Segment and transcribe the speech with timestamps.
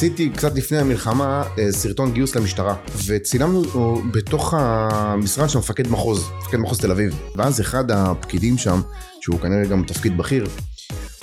[0.00, 2.74] עשיתי קצת לפני המלחמה אה, סרטון גיוס למשטרה
[3.06, 8.80] וצילמנו אותו בתוך המשרד של מפקד מחוז, מפקד מחוז תל אביב ואז אחד הפקידים שם,
[9.20, 10.46] שהוא כנראה גם תפקיד בכיר,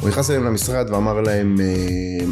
[0.02, 2.26] הוא נכנס אליהם למשרד ואמר להם אה,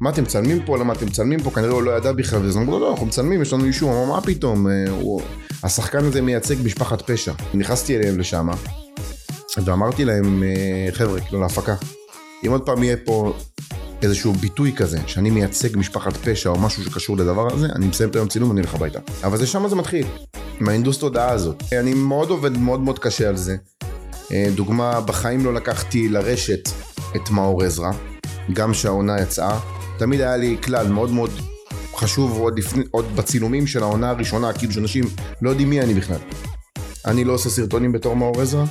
[0.00, 0.78] מה אתם מצלמים פה?
[0.78, 1.50] למה אתם מצלמים פה?
[1.50, 4.04] כנראה הוא לא ידע בכלל ואז אמרו לו לא, אנחנו מצלמים, יש לנו אישור, אמר
[4.14, 4.68] מה פתאום?
[4.68, 5.22] אה, הוא...
[5.62, 7.32] השחקן הזה מייצג משפחת פשע.
[7.54, 8.48] נכנסתי אליהם לשם
[9.64, 10.42] ואמרתי להם
[10.92, 11.74] חבר'ה, כאילו להפקה
[12.46, 13.34] אם עוד פעם יהיה פה
[14.04, 18.16] איזשהו ביטוי כזה, שאני מייצג משפחת פשע או משהו שקשור לדבר הזה, אני מסיים את
[18.16, 18.98] היום צילום ואני הולך הביתה.
[19.24, 20.06] אבל זה שם זה מתחיל,
[20.60, 21.62] עם ההינדוס תודעה הזאת.
[21.72, 23.56] אני מאוד עובד מאוד מאוד קשה על זה.
[24.32, 26.68] אה, דוגמה, בחיים לא לקחתי לרשת
[27.16, 27.90] את מאור עזרא,
[28.52, 29.60] גם שהעונה יצאה.
[29.98, 31.30] תמיד היה לי כלל מאוד מאוד
[31.96, 35.04] חשוב עוד, לפני, עוד בצילומים של העונה הראשונה, כאילו שאנשים
[35.42, 36.18] לא יודעים מי אני בכלל.
[37.06, 38.64] אני לא עושה סרטונים בתור מאור עזרא,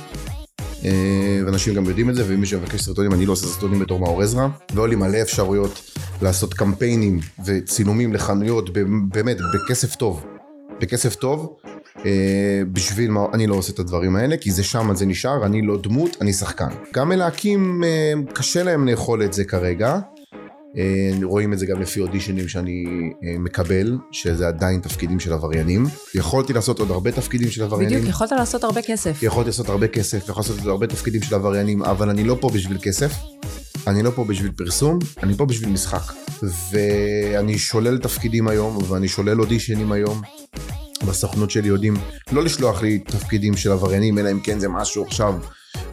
[1.46, 4.46] ואנשים גם יודעים את זה, ומי שמבקש סרטונים, אני לא עושה סרטונים בתור מאור עזרא,
[4.74, 5.90] ועוד לי מלא אפשרויות
[6.22, 8.70] לעשות קמפיינים וצילומים לחנויות,
[9.08, 10.24] באמת, בכסף טוב.
[10.80, 11.56] בכסף טוב,
[12.06, 15.62] אה, בשביל מה, אני לא עושה את הדברים האלה, כי זה שם, זה נשאר, אני
[15.62, 16.68] לא דמות, אני שחקן.
[16.94, 19.98] גם מלהקים, אה, קשה להם לאכול את זה כרגע.
[20.78, 22.84] אה, רואים את זה גם לפי אודישנים שאני
[23.24, 25.86] אה, מקבל, שזה עדיין תפקידים של עבריינים.
[26.14, 27.98] יכולתי לעשות עוד הרבה תפקידים של עבריינים.
[27.98, 29.22] בדיוק, יכולת לעשות הרבה כסף.
[29.22, 32.50] יכולתי לעשות הרבה כסף, יכולתי לעשות עוד הרבה תפקידים של עבריינים, אבל אני לא פה
[32.54, 33.12] בשביל כסף,
[33.86, 36.12] אני לא פה בשביל פרסום, אני פה בשביל משחק.
[36.70, 40.22] ואני שולל תפקידים היום, ואני שולל אודישנים היום.
[41.06, 41.94] בסוכנות שלי יודעים
[42.32, 45.34] לא לשלוח לי תפקידים של עבריינים, אלא אם כן זה משהו עכשיו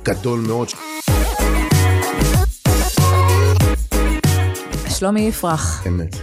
[0.03, 0.67] גדול מאוד.
[5.01, 5.87] שלומי יפרח.
[5.87, 6.15] אמת.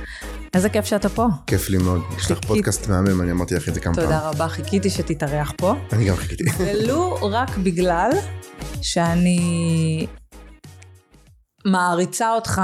[0.55, 1.27] איזה כיף שאתה פה.
[1.47, 2.03] כיף לי מאוד.
[2.19, 4.11] יש לך פודקאסט מהמם, אני אמרתי לך את זה כמה פעמים.
[4.11, 5.75] תודה רבה, חיכיתי שתתארח פה.
[5.93, 6.45] אני גם חיכיתי.
[6.59, 8.11] ולו רק בגלל
[8.83, 10.07] שאני
[11.65, 12.63] מעריצה אותך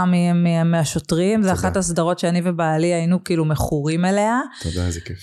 [0.64, 4.41] מהשוטרים, זו אחת הסדרות שאני ובעלי היינו כאילו מכורים אליה.
[4.62, 5.19] תודה, איזה כיף.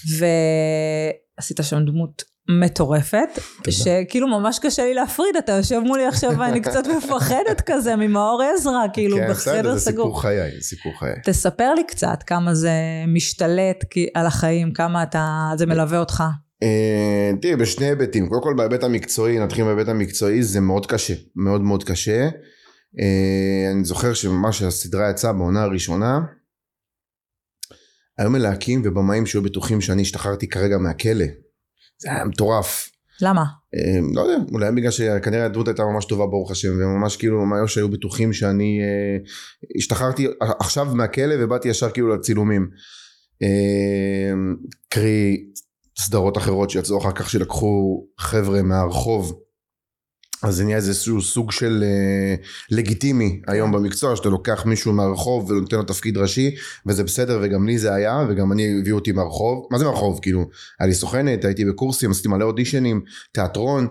[1.38, 2.24] ועשית שם דמות
[2.59, 3.39] מטורפת,
[3.69, 8.85] שכאילו ממש קשה לי להפריד, אתה יושב מולי עכשיו ואני קצת מפחדת כזה ממאור עזרא,
[8.94, 9.78] כאילו כן, בחדר סגור.
[9.78, 11.13] זה סיפור חיי, סיפור חיי.
[11.25, 12.72] תספר לי קצת כמה זה
[13.07, 16.23] משתלט על החיים, כמה אתה, זה מלווה אותך.
[16.63, 18.29] אה, תראי, בשני היבטים.
[18.29, 22.29] קודם כל בהיבט המקצועי, נתחיל בהיבט המקצועי, זה מאוד קשה, מאוד מאוד קשה.
[23.00, 26.19] אה, אני זוכר שממש הסדרה יצאה בעונה הראשונה,
[28.18, 31.25] היו מלהקים ובמאים שהיו בטוחים שאני השתחררתי כרגע מהכלא.
[32.01, 32.89] זה היה מטורף.
[33.22, 33.44] למה?
[33.75, 37.78] אה, לא יודע, אולי בגלל שכנראה הדמות הייתה ממש טובה ברוך השם וממש כאילו ממש
[37.78, 39.17] היו בטוחים שאני אה,
[39.78, 40.28] השתחררתי
[40.59, 42.69] עכשיו מהכלא ובאתי ישר כאילו לצילומים.
[43.44, 44.34] אה,
[44.89, 45.45] קרי
[46.00, 49.39] סדרות אחרות שיצאו אחר כך שלקחו חבר'ה מהרחוב
[50.44, 52.35] אז זה נהיה איזשהו סוג של אה,
[52.72, 57.78] לגיטימי היום במקצוע שאתה לוקח מישהו מהרחוב ונותן לו תפקיד ראשי וזה בסדר וגם לי
[57.78, 59.68] זה היה וגם אני הביאו אותי מהרחוב.
[59.72, 60.19] מה זה מהרחוב?
[60.22, 60.46] כאילו
[60.80, 63.01] היה לי סוכנת הייתי בקורסים עשיתי מלא אודישנים
[63.31, 63.88] תיאטרון.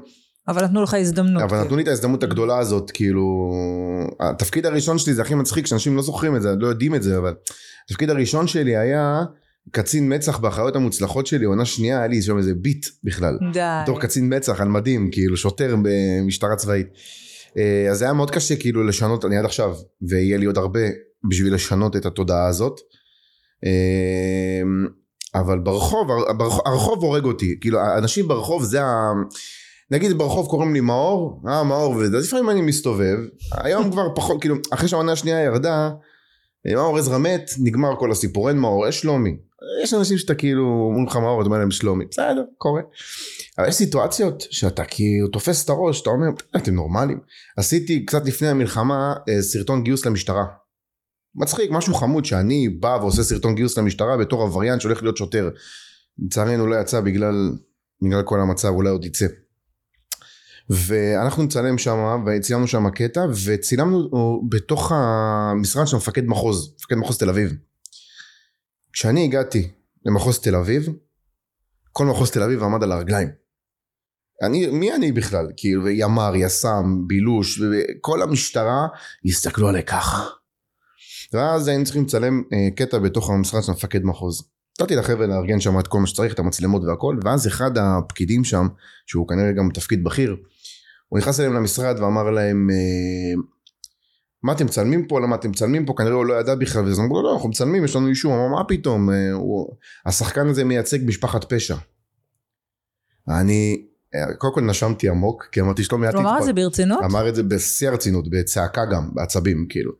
[0.48, 1.42] אבל נתנו לך הזדמנות.
[1.42, 3.54] אבל נתנו לי את ההזדמנות הגדולה הזאת כאילו
[4.20, 7.18] התפקיד הראשון שלי זה הכי מצחיק שאנשים לא זוכרים את זה לא יודעים את זה
[7.18, 7.34] אבל
[7.84, 9.22] התפקיד הראשון שלי היה
[9.70, 13.38] קצין מצח באחיות המוצלחות שלי, עונה שנייה היה לי שם איזה ביט בכלל.
[13.52, 13.60] די.
[13.82, 16.86] בתור קצין מצח על מדים, כאילו שוטר במשטרה צבאית.
[17.58, 19.76] אה, אז זה היה מאוד קשה כאילו לשנות, אני עד עכשיו,
[20.08, 20.80] ויהיה לי עוד הרבה
[21.30, 22.80] בשביל לשנות את התודעה הזאת.
[23.64, 24.62] אה,
[25.34, 26.08] אבל ברחוב,
[26.38, 29.12] ברחוב, הרחוב הורג אותי, כאילו אנשים ברחוב זה ה...
[29.90, 33.18] נגיד ברחוב קוראים לי מאור, אה מאור וזה, אז לפעמים אני מסתובב,
[33.52, 35.90] היום כבר פחות, כאילו אחרי שהעונה השנייה ירדה,
[36.74, 39.36] מאור עזרא מת, נגמר כל הסיפור, אין מאור, יש שלומי.
[39.82, 42.82] יש אנשים שאתה כאילו אומרים לך מאור, אתה אומר להם שלומי, בסדר, קורה.
[43.58, 47.20] אבל יש סיטואציות שאתה כאילו תופס את הראש, אתה אומר, אתם נורמלים.
[47.56, 50.44] עשיתי קצת לפני המלחמה אה, סרטון גיוס למשטרה.
[51.34, 55.50] מצחיק, משהו חמוד שאני בא ועושה סרטון גיוס למשטרה בתור עבריין שהולך להיות שוטר.
[56.18, 57.52] לצערנו לא יצא בגלל,
[58.02, 59.26] בגלל כל המצב, אולי עוד יצא.
[60.70, 64.10] ואנחנו נצלם שם וצילמנו שם קטע וצילמנו
[64.48, 67.69] בתוך המשרד של מפקד מחוז, מפקד מחוז תל אביב.
[68.92, 69.70] כשאני הגעתי
[70.04, 70.88] למחוז תל אביב,
[71.92, 73.28] כל מחוז תל אביב עמד על הרגליים.
[74.42, 75.46] אני, מי אני בכלל?
[75.56, 77.60] כאילו, ימ"ר, יס"מ, בילוש,
[78.00, 78.86] כל המשטרה
[79.24, 80.26] הסתכלו עליי ככה.
[81.32, 84.42] ואז היינו צריכים לצלם אה, קטע בתוך המשרד של מפקד מחוז.
[84.80, 88.66] נתתי לחבר'ה לארגן שם את כל מה שצריך, את המצלמות והכל, ואז אחד הפקידים שם,
[89.06, 90.36] שהוא כנראה גם תפקיד בכיר,
[91.08, 93.42] הוא נכנס אליהם למשרד ואמר להם, אה,
[94.42, 95.20] מה אתם מצלמים פה?
[95.20, 95.94] למה אתם מצלמים פה?
[95.98, 98.34] כנראה הוא לא ידע בכלל, ואז אמרו לו, לא, אנחנו מצלמים, יש לנו אישור.
[98.34, 99.10] אמר, מה פתאום?
[99.10, 99.76] אה, הוא...
[100.06, 101.76] השחקן הזה מייצג משפחת פשע.
[103.28, 107.04] אני, אה, קודם כל נשמתי עמוק, כי אמרתי שלומי, הוא אמר את זה ברצינות?
[107.04, 109.92] אמר את זה בשיא הרצינות, בצעקה גם, בעצבים, כאילו.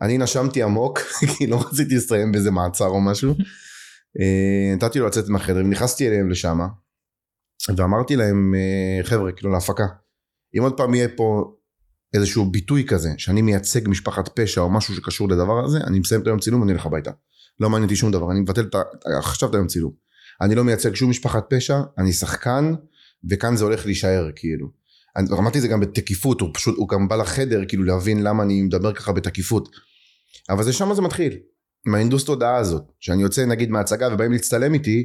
[0.00, 0.98] אני נשמתי עמוק,
[1.38, 3.34] כי לא רציתי לסיים באיזה מעצר או משהו.
[4.20, 6.58] אה, נתתי לו לצאת מהחדר ונכנסתי אליהם לשם
[7.76, 8.54] ואמרתי להם
[9.02, 9.84] חבר'ה כאילו להפקה
[10.58, 11.54] אם עוד פעם יהיה פה
[12.14, 16.26] איזשהו ביטוי כזה שאני מייצג משפחת פשע או משהו שקשור לדבר הזה אני מסיים את
[16.26, 17.10] היום צילום ואני הולך הביתה.
[17.60, 18.82] לא מעניין אותי שום דבר אני מבטל את ה...
[19.18, 19.92] עכשיו את היום צילום.
[20.40, 22.74] אני לא מייצג שום משפחת פשע אני שחקן
[23.30, 24.70] וכאן זה הולך להישאר כאילו.
[25.16, 28.42] אני אמרתי את זה גם בתקיפות הוא פשוט הוא גם בא לחדר כאילו להבין למה
[28.42, 29.68] אני מדבר ככה בתקיפות.
[30.50, 31.38] אבל זה שם זה מתחיל
[31.86, 35.04] עם האינדוס תודעה הזאת שאני יוצא נגיד מההצגה ובאים להצטלם איתי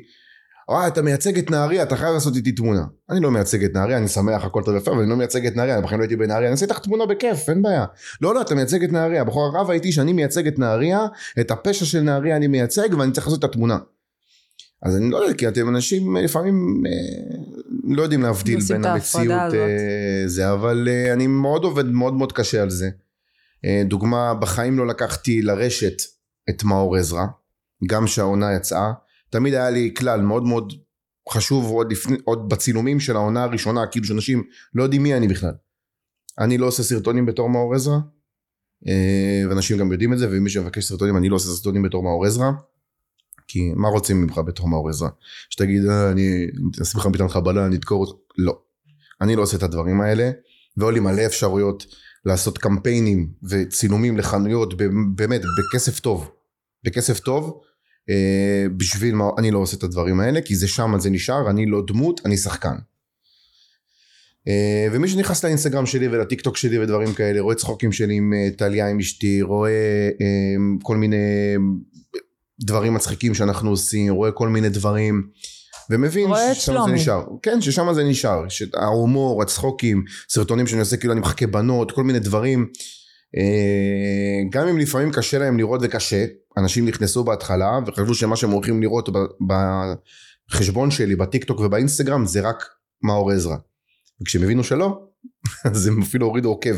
[0.70, 2.84] וואי אתה מייצג את נהריה אתה חייב לעשות איתי תמונה.
[3.10, 5.56] אני לא מייצג את נהריה אני שמח הכל טוב יפה אבל אני לא מייצג את
[5.56, 7.86] נהריה בכלל לא הייתי בנהריה אני אעשה איתך תמונה בכיף אין בעיה.
[8.22, 11.00] לא לא אתה מייצג את נהריה בחור הרב הייתי שאני מייצג את נהריה
[11.40, 13.78] את הפשע של נהריה אני מייצג ואני צריך לעשות את התמונה.
[14.84, 17.36] אז אני לא יודע כי אתם אנשים לפעמים אה,
[17.84, 19.54] לא יודעים להבדיל בין המציאות.
[19.54, 22.90] אה, זה אבל אה, אני מאוד עובד מאוד מאוד קשה על זה.
[23.66, 26.02] אה, דוגמה בחיים לא לקחתי לרשת
[26.50, 27.26] את מאור עזרא
[27.88, 28.92] גם שהעונה יצאה
[29.30, 30.74] תמיד היה לי כלל מאוד מאוד
[31.30, 34.44] חשוב עוד, לפני, עוד בצילומים של העונה הראשונה כאילו שאנשים
[34.74, 35.54] לא יודעים מי אני בכלל.
[36.40, 37.98] אני לא עושה סרטונים בתור מאור עזרא
[38.88, 42.26] אה, ואנשים גם יודעים את זה ומי שמבקש סרטונים אני לא עושה סרטונים בתור מאור
[42.26, 42.52] עזרא
[43.48, 45.10] כי מה רוצים ממך בתור מאור עזרא?
[45.50, 46.48] שתגיד אה, אני
[46.82, 48.14] אשים לך ביטן חבלה אני אדקור אותך.
[48.38, 48.60] לא.
[49.22, 50.32] אני לא עושה את הדברים האלה
[50.78, 51.86] ועוד לי מלא אפשרויות
[52.26, 54.74] לעשות קמפיינים וצילומים לחנויות
[55.16, 56.32] באמת בכסף טוב.
[56.84, 57.62] בכסף טוב
[58.78, 61.84] בשביל מה אני לא עושה את הדברים האלה כי זה שם זה נשאר אני לא
[61.88, 62.76] דמות אני שחקן.
[64.48, 68.50] אה, ומי שנכנס לאינסטגרם שלי ולטיק טוק שלי ודברים כאלה רואה צחוקים שלי עם אה,
[68.58, 69.72] טליה עם אשתי רואה
[70.22, 71.56] אה, כל מיני
[72.60, 75.28] דברים מצחיקים שאנחנו עושים רואה כל מיני דברים
[75.90, 76.92] ומבין ששם זה.
[76.92, 77.24] נשאר.
[77.44, 78.50] כן ששם זה נשאר.
[78.50, 82.60] שההומור הצחוקים סרטונים שאני עושה כאילו אני מחכה בנות כל מיני דברים.
[82.60, 82.99] אה,
[84.50, 86.26] גם אם לפעמים קשה להם לראות וקשה
[86.58, 89.10] אנשים נכנסו בהתחלה וחשבו שמה שהם הולכים לראות
[90.50, 92.64] בחשבון שלי בטיק טוק ובאינסטגרם זה רק
[93.04, 93.56] מאור עזרא
[94.22, 95.08] וכשהם הבינו שלא
[95.66, 96.76] אז הם אפילו הורידו עוקב.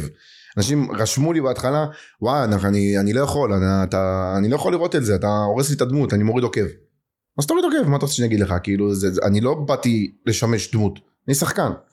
[0.58, 1.86] אנשים רשמו לי בהתחלה
[2.22, 5.70] וואי אני, אני לא יכול אני, אתה, אני לא יכול לראות את זה אתה הורס
[5.70, 6.66] לי את הדמות אני מוריד עוקב.
[7.40, 8.54] אז תוריד עוקב מה אתה רוצה שאני אגיד לך?
[8.64, 11.62] כאילו זה, אני לא באתי לשמש דמות אני שחקן.
[11.62, 11.91] אה,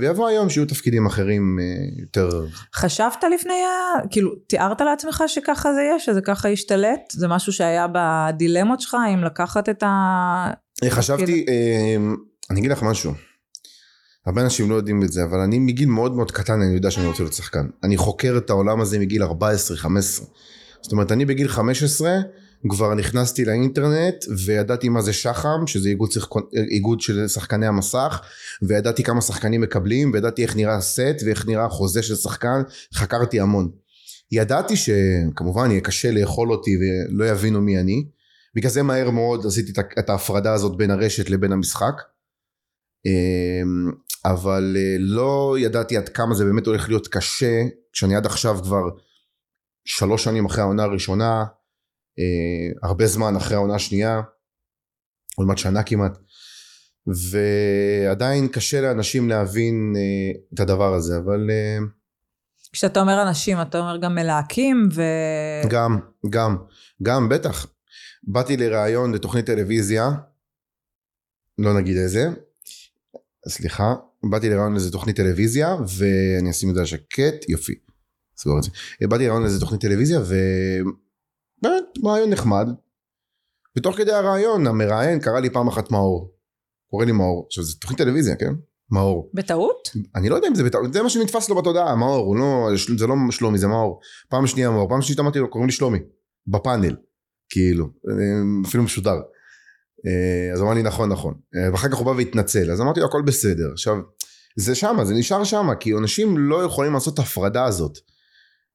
[0.00, 1.64] ויבוא היום שיהיו תפקידים אחרים אה,
[2.00, 3.54] יותר חשבת לפני.
[4.10, 7.00] כאילו, תיארת לעצמך שככה זה יהיה, שזה ככה ישתלט?
[7.10, 9.86] זה משהו שהיה בדילמות שלך, אם לקחת את ה...
[10.84, 11.96] אה, חשבתי, אה,
[12.50, 13.12] אני אגיד לך משהו.
[14.26, 17.06] הרבה אנשים לא יודעים את זה, אבל אני מגיל מאוד מאוד קטן אני יודע שאני
[17.06, 17.66] רוצה להיות שחקן.
[17.84, 19.28] אני חוקר את העולם הזה מגיל 14-15.
[20.82, 22.10] זאת אומרת, אני בגיל 15
[22.68, 26.30] כבר נכנסתי לאינטרנט וידעתי מה זה שח"ם, שזה איגוד, שחק...
[26.70, 28.20] איגוד של שחקני המסך,
[28.62, 32.62] וידעתי כמה שחקנים מקבלים, וידעתי איך נראה הסט ואיך נראה החוזה של שחקן,
[32.94, 33.70] חקרתי המון.
[34.32, 38.04] ידעתי שכמובן יהיה קשה לאכול אותי ולא יבינו מי אני,
[38.54, 42.02] בגלל זה מהר מאוד עשיתי את ההפרדה הזאת בין הרשת לבין המשחק.
[43.06, 43.92] אמ,
[44.24, 47.62] אבל אה, לא ידעתי עד כמה זה באמת הולך להיות קשה,
[47.92, 48.82] כשאני עד עכשיו כבר
[49.84, 51.44] שלוש שנים אחרי העונה הראשונה,
[52.82, 54.20] הרבה זמן אחרי העונה השנייה,
[55.36, 56.18] עוד מעט שנה כמעט,
[57.30, 61.78] ועדיין קשה לאנשים להבין אה, את הדבר הזה, אבל אה,
[62.72, 65.02] כשאתה אומר אנשים, אתה אומר גם מלהקים ו...
[65.70, 65.98] גם,
[66.30, 66.56] גם,
[67.02, 67.66] גם, בטח.
[68.22, 70.10] באתי לראיון לתוכנית טלוויזיה,
[71.58, 72.28] לא נגיד איזה,
[73.48, 73.94] סליחה,
[74.30, 77.74] באתי לראיון לאיזה תוכנית טלוויזיה, ואני אשים את זה על שקט, יופי,
[78.36, 78.70] סגור את זה.
[79.00, 80.20] באתי לראיון לאיזה תוכנית טלוויזיה,
[81.58, 82.68] ובאמת, רעיון נחמד.
[83.76, 86.34] ותוך כדי הרעיון, המראיין קרא לי פעם אחת מאור.
[86.90, 87.44] קורא לי מאור.
[87.46, 88.54] עכשיו, זה תוכנית טלוויזיה, כן?
[88.90, 89.30] מאור.
[89.34, 89.88] בטעות?
[90.14, 93.14] אני לא יודע אם זה בטעות, זה מה שנתפס לו בתודעה, מאור, לא, זה לא
[93.30, 94.00] שלומי, זה מאור.
[94.28, 95.98] פעם שנייה מאור, פעם שלישית אמרתי לו, קוראים לי שלומי,
[96.46, 96.96] בפאנל,
[97.50, 99.16] כאילו, אה, אפילו משודר.
[100.06, 103.06] אה, אז אמר לי נכון נכון, אה, ואחר כך הוא בא והתנצל, אז אמרתי לו
[103.06, 103.72] הכל בסדר.
[103.72, 103.96] עכשיו,
[104.56, 107.98] זה שמה, זה נשאר שמה, כי אנשים לא יכולים לעשות את ההפרדה הזאת.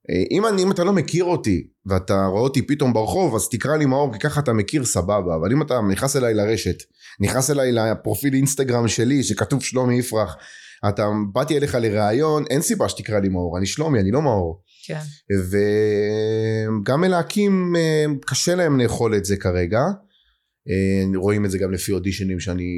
[0.09, 3.77] אה, אם, אני, אם אתה לא מכיר אותי, ואתה רואה אותי פתאום ברחוב, אז תקרא
[3.77, 6.83] לי מאור, כי ככה אתה מכיר סבבה, אבל אם אתה נכנס אליי לרשת,
[7.19, 10.35] נכנס אליי לפרופיל אינסטגרם שלי, שכתוב שלומי יפרח,
[10.89, 14.61] אתה באתי אליך לראיון, אין סיבה שתקרא לי מאור, אני שלומי, אני לא מאור.
[14.87, 14.99] כן.
[16.79, 19.81] וגם מלהקים, אה, קשה להם לאכול את זה כרגע.
[20.69, 22.71] אה, רואים את זה גם לפי אודישנים שאני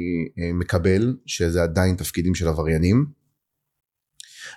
[0.54, 3.25] מקבל, שזה עדיין תפקידים של עבריינים.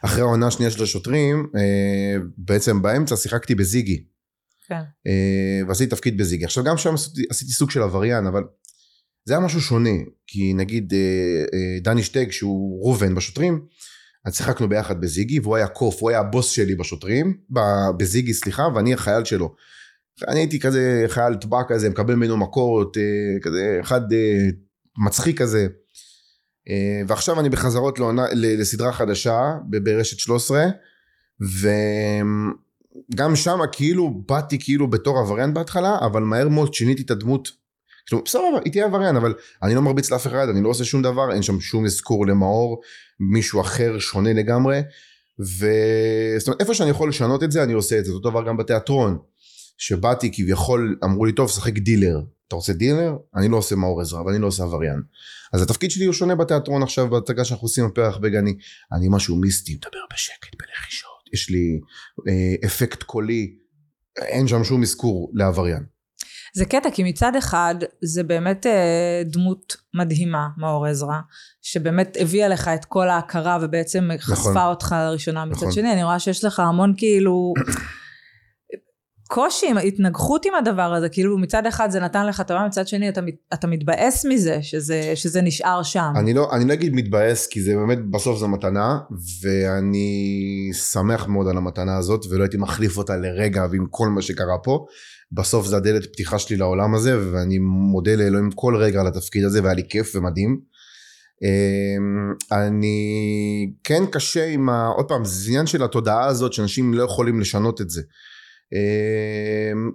[0.06, 4.04] אחרי העונה השנייה של השוטרים, אה, בעצם באמצע שיחקתי בזיגי.
[4.68, 4.82] כן.
[5.08, 6.46] אה, ועשיתי תפקיד בזיגי.
[6.46, 8.44] עכשיו גם שם עשיתי, עשיתי סוג של עבריין, אבל
[9.26, 9.90] זה היה משהו שונה.
[10.28, 13.66] כי נגיד אה, דני שטג, שהוא ראובן בשוטרים,
[14.26, 17.38] אז שיחקנו ביחד בזיגי, והוא היה קוף, הוא היה הבוס שלי בשוטרים,
[17.98, 19.56] בזיגי סליחה, ואני החייל שלו.
[20.28, 22.98] אני הייתי כזה חייל טבע כזה, מקבל ממנו מכות,
[23.42, 24.02] כזה אחד
[24.98, 25.68] מצחיק כזה.
[26.70, 30.66] אה, ועכשיו אני בחזרות לעונה, לסדרה חדשה ברשת 13,
[31.42, 37.50] וגם שם כאילו באתי כאילו בתור עבריין בהתחלה, אבל מהר מאוד שיניתי את הדמות.
[38.06, 39.34] כאילו, בסדר, היא תהיה עבריין, אבל
[39.64, 42.82] אני לא מרביץ לאף אחד, אני לא עושה שום דבר, אין שם שום אזכור למאור,
[43.20, 44.82] מישהו אחר שונה לגמרי.
[45.40, 48.12] וזאת אומרת, איפה שאני יכול לשנות את זה, אני עושה את זה.
[48.12, 49.18] אותו דבר גם בתיאטרון.
[49.78, 52.20] שבאתי כביכול, אמרו לי, טוב, שחק דילר.
[52.50, 53.14] אתה רוצה דילר?
[53.36, 55.02] אני לא עושה מאור עזרא, ואני לא עושה עבריין.
[55.54, 58.54] אז התפקיד שלי הוא שונה בתיאטרון עכשיו, בהצגה שאנחנו עושים בפרח בגני.
[58.92, 61.30] אני משהו מיסטי, מדבר בשקט, בלחישות.
[61.34, 61.80] יש לי
[62.28, 63.56] אה, אפקט קולי,
[64.18, 65.84] אין שם שום אזכור לעבריין.
[66.54, 71.20] זה קטע, כי מצד אחד זה באמת אה, דמות מדהימה, מאור עזרא,
[71.62, 74.62] שבאמת הביאה לך את כל ההכרה ובעצם חשפה נכון.
[74.62, 75.46] אותך לראשונה.
[75.46, 75.72] מצד נכון.
[75.72, 77.54] שני, אני רואה שיש לך המון כאילו...
[79.32, 83.10] קושי, עם- התנגחות עם הדבר הזה, כאילו מצד אחד זה נתן לך טובה, מצד שני
[83.10, 83.22] אתה,
[83.54, 86.14] אתה מתבאס מזה, שזה, שזה נשאר שם.
[86.16, 89.00] אני לא, אני לא אגיד מתבאס, כי זה באמת, בסוף זו מתנה,
[89.44, 94.58] ואני שמח מאוד על המתנה הזאת, ולא הייתי מחליף אותה לרגע ועם כל מה שקרה
[94.64, 94.86] פה.
[95.32, 97.58] בסוף זה הדלת פתיחה שלי לעולם הזה, ואני
[97.92, 100.60] מודה לאלוהים כל רגע על התפקיד הזה, והיה לי כיף ומדהים.
[101.44, 102.98] אמ, אני
[103.84, 104.88] כן קשה עם ה...
[104.88, 108.02] עוד פעם, זה עניין של התודעה הזאת, שאנשים לא יכולים לשנות את זה.
[108.74, 109.92] אמ,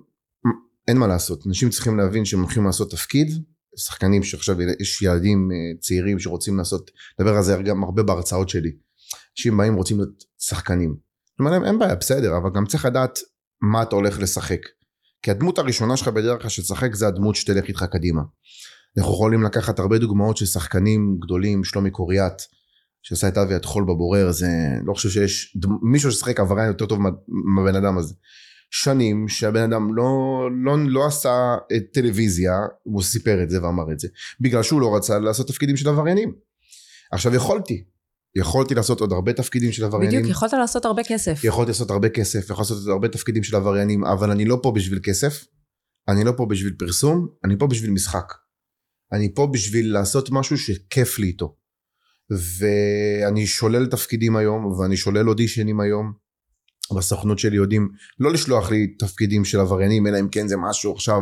[0.88, 3.28] אין מה לעשות, אנשים צריכים להבין שהם הולכים לעשות תפקיד,
[3.76, 8.72] שחקנים שעכשיו יש ילדים אה, צעירים שרוצים לעשות, לדבר על זה גם הרבה בהרצאות שלי.
[9.36, 10.90] אנשים באים רוצים להיות שחקנים.
[10.90, 13.18] אני אומר להם אין בעיה בסדר אבל גם צריך לדעת
[13.62, 14.60] מה אתה הולך לשחק.
[15.22, 18.22] כי הדמות הראשונה שלך בדרך כלל שתשחק זה הדמות שתלך איתך קדימה.
[18.98, 22.42] אנחנו יכולים לקחת הרבה דוגמאות של שחקנים גדולים, שלומי קוריאט,
[23.02, 24.46] שעשה את אבי הטחול בבורר, זה
[24.84, 28.14] לא חושב שיש דמ- מישהו ששחק עבריין יותר טוב מה- מהבן אדם הזה.
[28.74, 32.52] שנים שהבן אדם לא, לא, לא עשה אה, טלוויזיה,
[32.82, 34.08] הוא סיפר את זה ואמר את זה,
[34.40, 36.34] בגלל שהוא לא רצה לעשות תפקידים של עבריינים.
[37.12, 37.84] עכשיו יכולתי,
[38.36, 40.18] יכולתי לעשות עוד הרבה תפקידים של עבריינים.
[40.18, 41.44] בדיוק, יכולת לעשות הרבה כסף.
[41.44, 44.72] יכולתי לעשות הרבה כסף, יכולתי לעשות עוד הרבה תפקידים של עבריינים, אבל אני לא פה
[44.72, 45.44] בשביל כסף,
[46.08, 48.32] אני לא פה בשביל פרסום, אני פה בשביל משחק.
[49.12, 51.56] אני פה בשביל לעשות משהו שכיף לי איתו.
[52.30, 56.23] ואני שולל תפקידים היום, ואני שולל אודישנים היום.
[56.92, 57.88] בסוכנות שלי יודעים
[58.20, 61.20] לא לשלוח לי תפקידים של עבריינים, אלא אם כן זה משהו עכשיו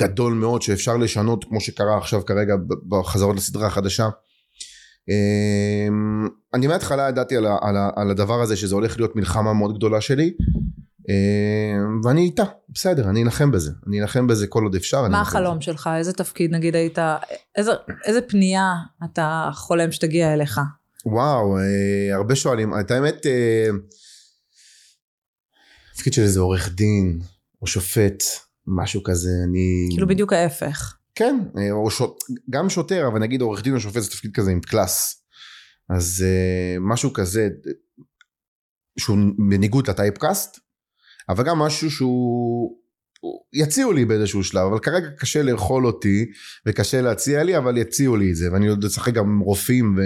[0.00, 2.54] גדול מאוד שאפשר לשנות, כמו שקרה עכשיו כרגע
[2.88, 4.08] בחזרות לסדרה החדשה.
[5.08, 10.00] אמ, אני מההתחלה ידעתי על, על, על הדבר הזה שזה הולך להיות מלחמה מאוד גדולה
[10.00, 10.32] שלי
[11.08, 15.08] אמ, ואני איתה, בסדר, אני אלחם בזה, אני אלחם בזה כל עוד אפשר.
[15.08, 15.60] מה החלום.
[15.60, 15.90] שלך?
[15.96, 16.98] איזה תפקיד נגיד היית,
[17.56, 17.70] איזה,
[18.04, 18.72] איזה פנייה
[19.04, 20.60] אתה חולם שתגיע אליך?
[21.06, 23.26] וואו, אה, הרבה שואלים, את האמת,
[25.96, 27.18] אה, תפקיד של איזה עורך דין
[27.62, 28.22] או שופט,
[28.66, 29.88] משהו כזה, אני...
[29.90, 30.96] כאילו בדיוק ההפך.
[31.14, 32.24] כן, אה, או שוט...
[32.50, 35.22] גם שוטר, אבל נגיד עורך דין או שופט זה תפקיד כזה עם קלאס.
[35.90, 37.48] אז אה, משהו כזה,
[38.98, 39.18] שהוא
[39.50, 40.58] בניגוד לטייפקאסט,
[41.28, 42.76] אבל גם משהו שהוא...
[43.20, 46.26] הוא- יציעו לי באיזשהו שלב, אבל כרגע קשה לאכול אותי,
[46.66, 50.00] וקשה להציע לי, אבל יציעו לי את זה, ואני עוד אשחק גם עם רופאים ו...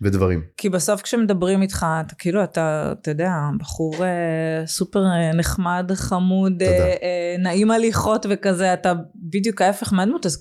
[0.00, 0.42] ודברים.
[0.56, 6.62] כי בסוף כשמדברים איתך, אתה כאילו, אתה, אתה יודע, בחור אה, סופר אה, נחמד, חמוד,
[6.62, 6.68] אה.
[6.68, 10.38] אה, נעים הליכות וכזה, אתה בדיוק ההפך מהדמות, אז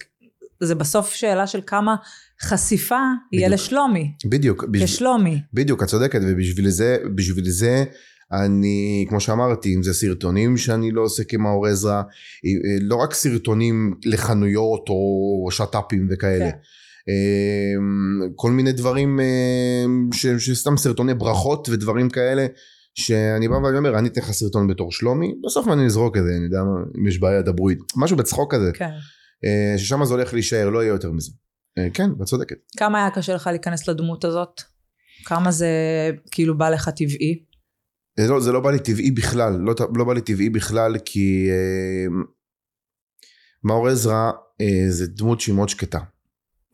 [0.59, 1.95] זה בסוף שאלה של כמה
[2.41, 2.95] חשיפה
[3.31, 3.61] יהיה בדיוק.
[3.61, 5.41] לשלומי, בדיוק, כשלומי.
[5.53, 7.83] בדיוק, את צודקת, ובשביל זה, בשביל זה,
[8.31, 11.93] אני, כמו שאמרתי, אם זה סרטונים שאני לא עושה כמאור עזרא,
[12.45, 16.51] אה, לא רק סרטונים לחנויות או שת"פים וכאלה.
[16.51, 16.57] כן.
[17.09, 17.73] אה,
[18.35, 22.47] כל מיני דברים אה, ש- שסתם סרטוני ברכות ודברים כאלה
[22.95, 26.29] שאני בא ואני אומר אני אתן לך סרטון בתור שלומי בסוף אני אזרוק את זה
[26.37, 26.59] אני יודע
[26.97, 28.89] אם יש בעיה דברו איתי משהו בצחוק כזה כן.
[29.45, 31.31] אה, ששם זה הולך להישאר לא יהיה יותר מזה
[31.77, 34.61] אה, כן את צודקת כמה היה קשה לך להיכנס לדמות הזאת?
[35.25, 35.69] כמה זה
[36.31, 37.43] כאילו בא לך טבעי?
[38.19, 41.49] זה לא, זה לא בא לי טבעי בכלל, לא, לא בא לי טבעי בכלל כי
[43.63, 44.31] מאור עזרא
[44.89, 45.99] זה דמות שהיא מאוד שקטה.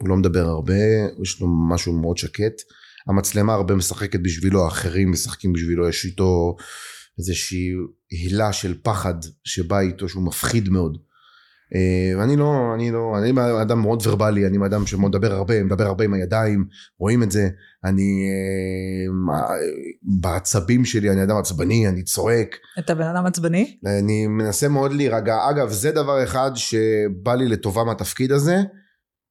[0.03, 0.73] הוא לא מדבר הרבה,
[1.21, 2.61] יש לו משהו מאוד שקט.
[3.07, 6.55] המצלמה הרבה משחקת בשבילו, האחרים משחקים בשבילו, יש איתו
[7.17, 7.69] איזושהי
[8.11, 10.97] הילה של פחד שבאה איתו שהוא מפחיד מאוד.
[11.75, 13.31] אה, ואני לא, אני לא, אני
[13.61, 16.65] אדם מאוד ורבלי, אני אדם שמדבר הרבה, מדבר הרבה עם הידיים,
[16.99, 17.49] רואים את זה,
[17.85, 19.43] אני אה,
[20.03, 23.77] בעצבים שלי, אני אדם עצבני, אני צועק, אתה בן אדם עצבני?
[23.85, 25.37] אני מנסה מאוד להירגע.
[25.49, 28.57] אגב, זה דבר אחד שבא לי לטובה מהתפקיד הזה,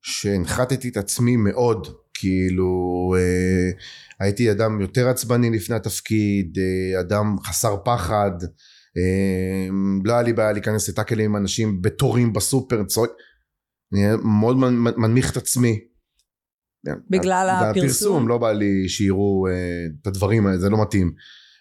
[0.03, 3.71] שהנחתתי את עצמי מאוד כאילו אה,
[4.21, 8.31] הייתי אדם יותר עצבני לפני התפקיד, אה, אדם חסר פחד,
[8.97, 9.69] אה,
[10.05, 13.11] לא היה לי בעיה להיכנס לטאקלים עם אנשים בתורים בסופר, צועק,
[13.93, 14.57] אני מאוד
[14.97, 15.81] מנמיך את עצמי.
[17.11, 17.85] בגלל הפרסום?
[17.85, 19.53] הפרסום, לא בא לי שיראו אה,
[20.03, 21.13] את הדברים האלה, זה לא מתאים.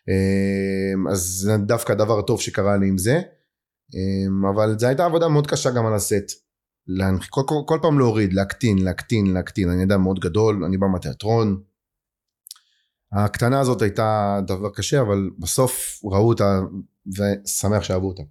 [0.10, 3.16] אה, אז זה דווקא הדבר הטוב שקרה לי עם זה.
[3.96, 6.51] אה, אבל זו הייתה עבודה מאוד קשה גם על הסט.
[6.88, 7.28] להנח...
[7.30, 9.70] כל, כל, כל פעם להוריד, להקטין, להקטין, להקטין.
[9.70, 11.62] אני יודע מאוד גדול, אני בא מהתיאטרון.
[13.12, 16.60] הקטנה הזאת הייתה דבר קשה, אבל בסוף ראו אותה
[17.08, 18.24] ושמח שאהבו אותה.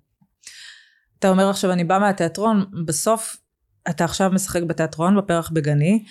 [1.19, 3.37] אתה אומר עכשיו אני בא מהתיאטרון, בסוף
[3.91, 6.05] אתה עכשיו משחק בתיאטרון בפרח בגני,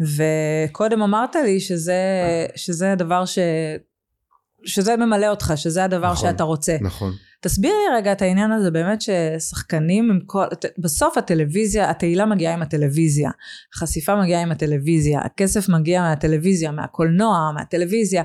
[0.00, 1.94] וקודם אמרת לי שזה,
[2.56, 3.38] שזה הדבר ש...
[4.64, 6.76] שזה ממלא אותך, שזה הדבר נכון, שאתה רוצה.
[6.80, 7.12] נכון.
[7.44, 10.44] תסביר לי רגע את העניין הזה באמת ששחקנים עם כל,
[10.78, 13.30] בסוף הטלוויזיה, התהילה מגיעה עם הטלוויזיה,
[13.74, 18.22] החשיפה מגיעה עם הטלוויזיה, הכסף מגיע מהטלוויזיה, מהקולנוע, מהטלוויזיה,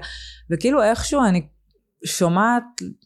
[0.51, 1.47] וכאילו איכשהו אני
[2.05, 2.63] שומעת,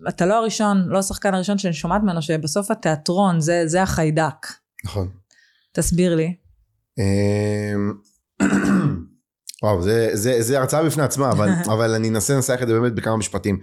[0.10, 4.48] אתה לא הראשון, לא השחקן הראשון שאני שומעת ממנו, שבסוף התיאטרון זה, זה החיידק.
[4.86, 5.10] נכון.
[5.72, 6.36] תסביר לי.
[6.98, 7.94] אמ,
[9.64, 12.96] וואו, זה, זה, זה הרצאה בפני עצמה, אבל, אבל אני אנסה לנסח את זה באמת
[12.96, 13.60] בכמה משפטים.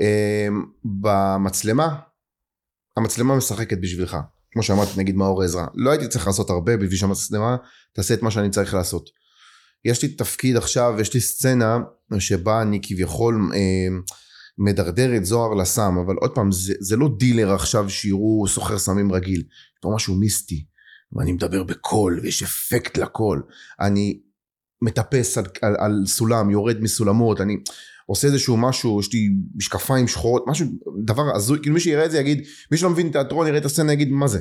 [0.00, 1.96] אמ, במצלמה,
[2.96, 4.16] המצלמה משחקת בשבילך.
[4.52, 5.66] כמו שאמרתי, נגיד מאור עזרא.
[5.74, 7.56] לא הייתי צריך לעשות הרבה בשביל שהמצלמה
[7.92, 9.10] תעשה את מה שאני צריך לעשות.
[9.84, 11.78] יש לי תפקיד עכשיו, יש לי סצנה
[12.18, 13.98] שבה אני כביכול אה,
[14.58, 19.12] מדרדר את זוהר לסם, אבל עוד פעם, זה, זה לא דילר עכשיו שיראו סוחר סמים
[19.12, 19.40] רגיל.
[19.40, 20.66] זה לא משהו מיסטי.
[21.12, 23.42] ואני מדבר בקול, ויש אפקט לקול.
[23.80, 24.20] אני
[24.82, 27.56] מטפס על, על, על סולם, יורד מסולמות, אני
[28.06, 30.66] עושה איזשהו משהו, יש לי משקפיים שחורות, משהו,
[31.04, 33.92] דבר הזוי, כאילו מי שיראה את זה יגיד, מי שלא מבין תיאטרון יראה את הסצנה
[33.92, 34.40] יגיד מה זה.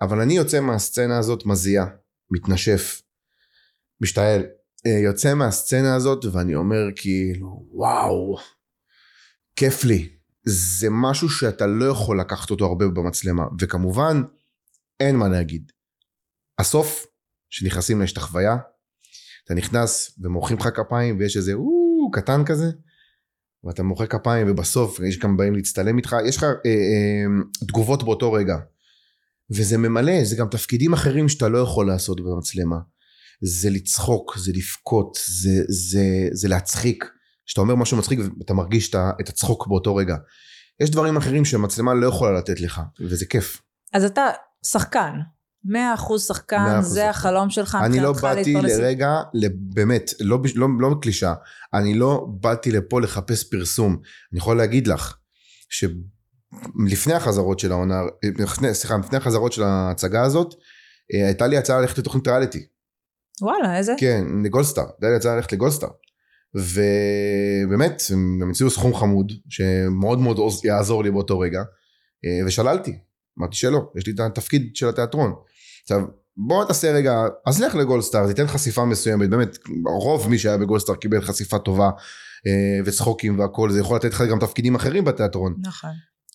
[0.00, 1.84] אבל אני יוצא מהסצנה הזאת מזיע,
[2.30, 3.02] מתנשף,
[4.00, 4.42] משתעל,
[4.86, 8.36] אה, יוצא מהסצנה הזאת ואני אומר כאילו וואו,
[9.56, 10.08] כיף לי.
[10.44, 14.22] זה משהו שאתה לא יכול לקחת אותו הרבה במצלמה, וכמובן
[15.00, 15.72] אין מה להגיד.
[16.58, 17.06] הסוף,
[17.50, 18.56] שנכנסים לאשת החוויה,
[19.44, 21.52] אתה נכנס ומוחאים לך כפיים ויש איזה
[22.12, 22.70] קטן כזה,
[23.64, 28.32] ואתה מוחא כפיים ובסוף יש גם באים להצטלם איתך, יש לך אה, אה, תגובות באותו
[28.32, 28.56] רגע.
[29.50, 32.78] וזה ממלא, זה גם תפקידים אחרים שאתה לא יכול לעשות במצלמה.
[33.40, 37.04] זה לצחוק, זה לבכות, זה, זה, זה להצחיק.
[37.46, 40.16] כשאתה אומר משהו מצחיק ואתה מרגיש את הצחוק באותו רגע.
[40.80, 43.62] יש דברים אחרים שהמצלמה לא יכולה לתת לך, וזה כיף.
[43.92, 44.26] אז אתה
[44.66, 45.12] שחקן.
[45.64, 47.08] מאה אחוז שחקן, זה שחקן.
[47.08, 49.20] החלום שלך אני לא באתי לרגע,
[49.54, 51.34] באמת, לא, לא, לא קלישה,
[51.74, 53.96] אני לא באתי לפה לחפש פרסום.
[54.32, 55.16] אני יכול להגיד לך,
[55.68, 58.02] שלפני החזרות של העונה,
[58.72, 60.54] סליחה, לפני החזרות של ההצגה הזאת,
[61.14, 62.66] אה, הייתה לי הצעה ללכת לתוכנית ריאליטי.
[63.42, 63.94] וואלה, איזה?
[63.98, 65.88] כן, לגולדסטאר, הייתה לי הצעה ללכת לגולדסטאר.
[66.54, 71.62] ובאמת, הם הציעו סכום חמוד, שמאוד מאוד יעזור לי באותו רגע,
[72.24, 72.98] אה, ושללתי.
[73.38, 75.34] אמרתי שלא, יש לי את התפקיד של התיאטרון.
[75.82, 76.00] עכשיו,
[76.36, 77.12] בוא תעשה רגע,
[77.46, 81.90] אז לך לגולדסטאר, זה ייתן חשיפה מסוימת, באמת, רוב מי שהיה בגולדסטאר קיבל חשיפה טובה
[82.46, 85.54] אה, וצחוקים והכל, זה יכול לתת לך גם תפקידים אחרים בתיאטרון.
[85.58, 85.90] נכון.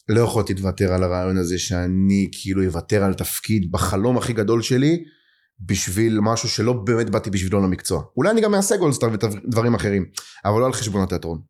[0.10, 5.03] לא יכולתי לוותר על הרעיון הזה שאני כאילו אוותר על תפקיד בחלום הכי גדול שלי,
[5.60, 8.03] בשביל משהו שלא באמת באתי בשבילו למקצוע.
[8.17, 10.05] אולי אני גם אעשה גולדסטאר ודברים אחרים,
[10.45, 11.41] אבל לא על חשבון התיאטרון.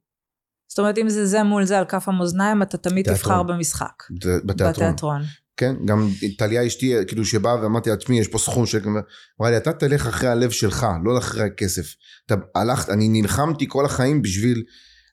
[0.69, 3.36] זאת אומרת אם זה זה מול זה על כף המאזניים אתה תמיד תיאטרון.
[3.36, 4.03] תבחר במשחק.
[4.45, 4.73] בתיאטרון.
[4.73, 5.21] בתיאטרון.
[5.58, 8.80] כן, גם טליה אשתי, כאילו שבאה ואמרתי לה, תשמעי, יש פה סכום של...
[9.41, 11.96] אמרה לי, אתה תלך אחרי הלב שלך, לא אחרי הכסף.
[12.26, 14.63] אתה הלכת, אני נלחמתי כל החיים בשביל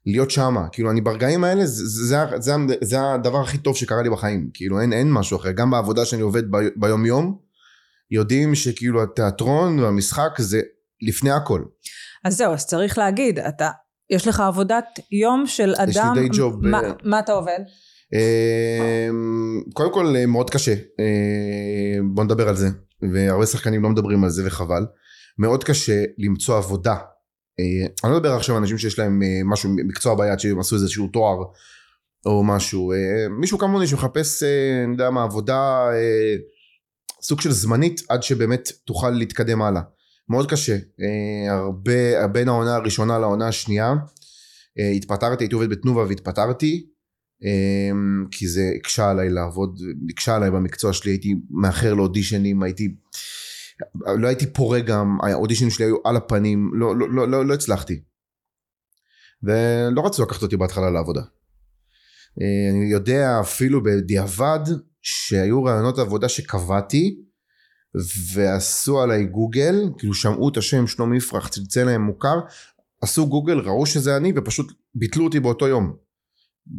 [0.06, 0.68] להיות שמה.
[0.72, 2.52] כאילו, אני ברגעים האלה, זה, זה, זה,
[2.82, 4.50] זה, הדבר הכי טוב שקרה לי בחיים.
[4.54, 5.50] כאילו, אין, אין משהו אחר.
[5.50, 7.38] גם בעבודה שאני עובד ב, ביום יום,
[8.10, 10.60] יודעים שכאילו התיאטרון והמשחק זה
[11.02, 11.62] לפני הכל.
[12.24, 13.70] אז זהו, אז צריך להגיד, אתה,
[14.10, 15.88] יש לך עבודת יום של אדם...
[15.90, 16.66] יש לי די ג'וב.
[16.66, 17.08] מה, ב...
[17.08, 17.58] מה אתה עובד?
[18.12, 22.68] אמ, קודם כל אה, מאוד קשה, אמ, בוא נדבר על זה,
[23.12, 24.86] והרבה שחקנים לא מדברים על זה וחבל.
[25.38, 26.96] מאוד קשה למצוא עבודה.
[27.60, 30.76] אה, אני לא מדבר עכשיו על אנשים שיש להם אה, משהו, מקצוע ביד, שהם עשו
[30.76, 31.36] איזשהו תואר
[32.26, 32.92] או משהו.
[33.40, 34.42] מישהו כמוני שמחפש,
[34.84, 35.88] אני יודע מה, עבודה
[37.22, 39.82] סוג של זמנית עד שבאמת תוכל להתקדם הלאה.
[40.28, 40.76] מאוד קשה.
[41.50, 43.94] הרבה, בין העונה הראשונה לעונה השנייה,
[44.96, 46.93] התפטרתי, הייתי עובד בתנובה והתפטרתי.
[47.44, 49.80] אמ, כי זה הקשה עליי לעבוד,
[50.10, 52.94] הקשה עליי במקצוע שלי, הייתי מאחר לאודישנים, הייתי,
[54.20, 58.00] לא הייתי פורה גם, האודישנים שלי היו על הפנים, לא, לא, לא, לא, לא הצלחתי.
[59.42, 61.20] ולא רצו לקחת אותי בהתחלה לעבודה.
[62.42, 64.60] אה, אני יודע אפילו בדיעבד
[65.02, 67.20] שהיו רעיונות עבודה שקבעתי
[68.34, 72.40] ועשו עליי גוגל, כאילו שמעו את השם שלומי יפרח, צלצל להם מוכר,
[73.02, 76.03] עשו גוגל, ראו שזה אני ופשוט ביטלו אותי באותו יום.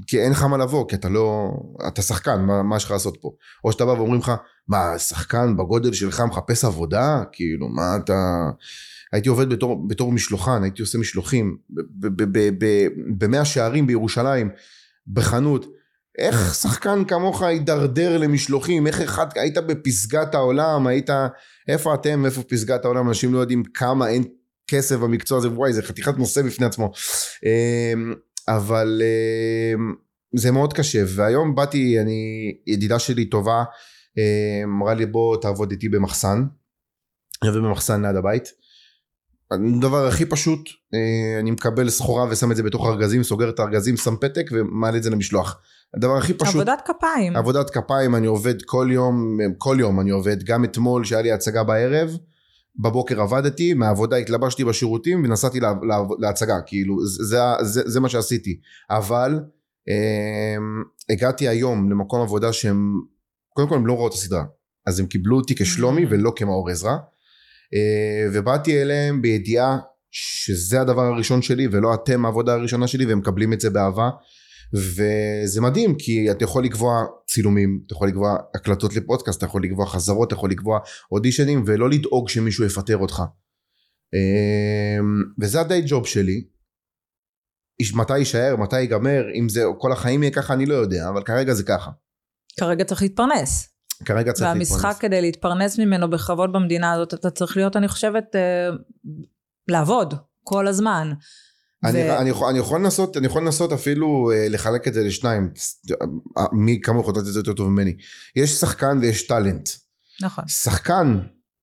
[0.07, 1.51] כי אין לך מה לבוא, כי אתה לא...
[1.87, 3.31] אתה שחקן, מה, מה יש לך לעשות פה?
[3.63, 4.31] או שאתה בא ואומרים לך,
[4.67, 7.23] מה, שחקן בגודל שלך מחפש עבודה?
[7.31, 8.49] כאילו, מה אתה...
[9.13, 11.57] הייתי עובד בתור, בתור משלוחן, הייתי עושה משלוחים
[13.17, 14.49] במאה שערים בירושלים,
[15.07, 15.65] בחנות.
[16.17, 18.87] איך שחקן כמוך הידרדר למשלוחים?
[18.87, 21.09] איך אחד, היית בפסגת העולם, היית...
[21.67, 23.07] איפה אתם, איפה פסגת העולם?
[23.07, 24.23] אנשים לא יודעים כמה אין
[24.67, 26.91] כסף במקצוע הזה, וואי, זה חתיכת נושא בפני עצמו.
[28.47, 29.93] אבל אמ,
[30.36, 33.63] זה מאוד קשה, והיום באתי, אני, ידידה שלי טובה,
[34.17, 34.23] אמ,
[34.63, 36.43] אמרה לי בוא תעבוד איתי במחסן,
[37.41, 38.49] אני עובד במחסן ליד הבית.
[39.51, 43.97] הדבר הכי פשוט, אה, אני מקבל סחורה ושם את זה בתוך ארגזים, סוגר את הארגזים,
[43.97, 45.62] שם פתק ומעלה את זה למשלוח.
[45.93, 46.55] הדבר הכי פשוט.
[46.55, 47.36] עבודת כפיים.
[47.36, 51.63] עבודת כפיים, אני עובד כל יום, כל יום אני עובד, גם אתמול שהיה לי הצגה
[51.63, 52.17] בערב,
[52.79, 58.59] בבוקר עבדתי, מהעבודה התלבשתי בשירותים ונסעתי לה, לה, להצגה, כאילו זה, זה, זה, מה שעשיתי.
[58.89, 59.39] אבל
[59.89, 60.55] אה,
[61.09, 62.93] הגעתי היום למקום עבודה שהם,
[63.49, 64.43] קודם כל הם לא ראו את הסדרה,
[64.85, 66.05] אז הם קיבלו אותי כשלומי.
[66.09, 66.95] ולא כמאור עזרא.
[67.73, 69.77] אה, ובאתי אליהם בידיעה
[70.11, 74.09] שזה הדבר הראשון שלי ולא אתם העבודה הראשונה שלי והם מקבלים את זה באהבה
[74.75, 79.85] וזה מדהים כי אתה יכול לקבוע צילומים, אתה יכול לקבוע הקלטות לפודקאסט, אתה יכול לקבוע
[79.85, 80.79] חזרות, אתה יכול לקבוע
[81.11, 83.23] אודישנים ולא לדאוג שמישהו יפטר אותך.
[84.13, 84.99] אה,
[85.41, 86.47] וזה הדי ג'וב שלי.
[87.95, 91.53] מתי יישאר, מתי ייגמר, אם זה כל החיים יהיה ככה אני לא יודע, אבל כרגע
[91.53, 91.91] זה ככה.
[92.59, 93.69] כרגע צריך להתפרנס.
[94.05, 94.71] כרגע צריך להתפרנס.
[94.71, 98.69] והמשחק כדי להתפרנס ממנו בכבוד במדינה הזאת, אתה צריך להיות, אני חושבת, אה,
[99.67, 101.13] לעבוד כל הזמן.
[101.89, 105.49] אני, יכול, אני יכול לנסות, אני יכול לנסות אפילו אה, לחלק את זה לשניים,
[106.53, 107.95] מי כמה יכול לתת את זה יותר טוב ממני.
[108.35, 109.69] יש שחקן ויש טאלנט.
[110.21, 110.43] נכון.
[110.47, 111.19] שחקן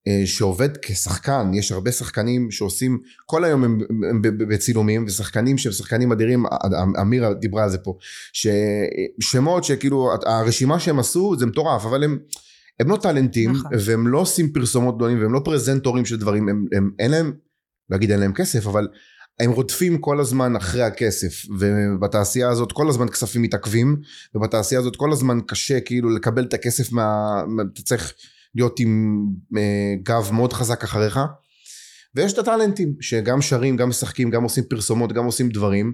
[0.09, 3.79] אה, שעובד כשחקן, יש הרבה שחקנים שעושים, כל היום הם,
[4.11, 6.45] הם בצילומים, ושחקנים שהם שחקנים אדירים,
[7.01, 7.97] אמירה דיברה על זה פה,
[9.21, 12.19] שמות שכאילו, הרשימה שהם עשו זה מטורף, אבל הם,
[12.81, 13.71] הם לא טאלנטים, נכון.
[13.87, 17.33] והם לא עושים פרסומות גדולים, והם לא פרזנטורים של דברים, הם, הם, אין להם,
[17.95, 18.89] אגיד אין להם כסף, אבל
[19.41, 23.97] הם רודפים כל הזמן אחרי הכסף ובתעשייה הזאת כל הזמן כספים מתעכבים
[24.35, 27.43] ובתעשייה הזאת כל הזמן קשה כאילו לקבל את הכסף מה...
[27.73, 28.13] אתה צריך
[28.55, 29.25] להיות עם
[29.57, 31.21] אה, גב מאוד חזק אחריך.
[32.15, 35.93] ויש את הטאלנטים שגם שרים גם משחקים גם עושים פרסומות גם עושים דברים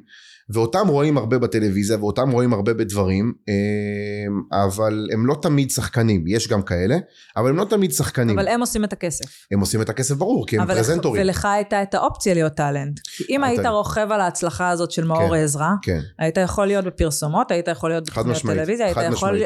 [0.51, 6.49] ואותם רואים הרבה בטלוויזיה ואותם רואים הרבה בדברים אה, אבל הם לא תמיד שחקנים יש
[6.49, 6.97] גם כאלה
[7.37, 8.39] אבל הם לא תמיד שחקנים.
[8.39, 9.25] אבל הם עושים את הכסף.
[9.51, 11.23] הם עושים את הכסף ברור כי הם פרזנטורים.
[11.23, 13.01] ולך הייתה את האופציה להיות טאלנט.
[13.31, 16.01] אם היית רוכב על ההצלחה הזאת של מאור כן, עזרא כן.
[16.19, 18.87] היית יכול להיות בפרסומות היית יכול להיות בתוכניות טלוויזיה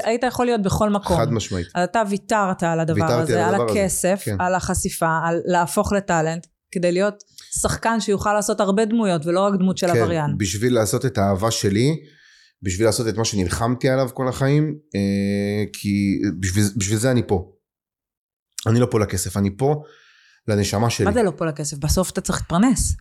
[0.04, 1.16] היית יכול, להיות בכל מקום.
[1.16, 1.66] חד משמעית.
[1.84, 4.36] אתה ויתרת על הדבר הזה על, על הכסף כן.
[4.38, 7.14] על החשיפה על להפוך לטאלנט כדי להיות
[7.60, 10.38] שחקן שיוכל לעשות הרבה דמויות ולא רק דמות של כן, עבריין.
[10.38, 11.96] בשביל לעשות את האהבה שלי,
[12.62, 17.52] בשביל לעשות את מה שנלחמתי עליו כל החיים, אה, כי בשביל, בשביל זה אני פה.
[18.66, 19.82] אני לא פה לכסף, אני פה
[20.48, 21.06] לנשמה שלי.
[21.06, 21.78] מה זה לא פה לכסף?
[21.78, 22.96] בסוף אתה צריך להתפרנס.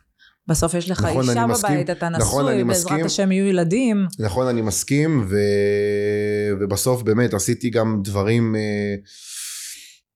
[0.48, 3.46] בסוף יש לך נכון, אישה מסכים, בבית, אתה נכון, נשוי, נכון, בעזרת מסכים, השם יהיו
[3.46, 4.06] ילדים.
[4.20, 5.36] נכון, אני מסכים, ו...
[6.62, 8.96] ובסוף באמת עשיתי גם דברים, אה,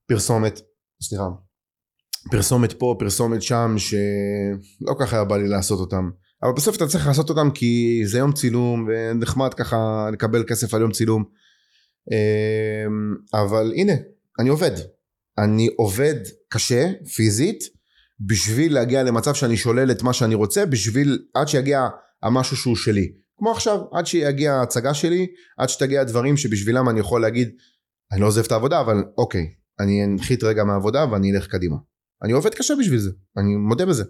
[0.08, 0.62] פרסומת,
[1.04, 1.24] סליחה,
[2.32, 6.10] פרסומת פה, פרסומת שם, שלא ככה היה בא לי לעשות אותם.
[6.44, 10.82] אבל בסוף אתה צריך לעשות אותם כי זה יום צילום, ונחמד ככה לקבל כסף על
[10.82, 11.24] יום צילום.
[12.12, 13.94] אמ, אבל הנה,
[14.40, 14.72] אני עובד.
[15.38, 16.16] אני עובד
[16.50, 17.64] קשה, פיזית,
[18.20, 21.88] בשביל להגיע למצב שאני שולל את מה שאני רוצה, בשביל, עד שיגיע
[22.24, 23.12] המשהו שהוא שלי.
[23.38, 27.50] כמו עכשיו, עד שיגיע ההצגה שלי, עד שתגיע הדברים שבשבילם אני יכול להגיד,
[28.12, 29.48] אני לא עוזב את העבודה, אבל אוקיי,
[29.80, 31.76] אני אנחית רגע מהעבודה ואני אלך קדימה.
[32.26, 34.04] אני עובד קשה בשביל זה, אני מודה בזה.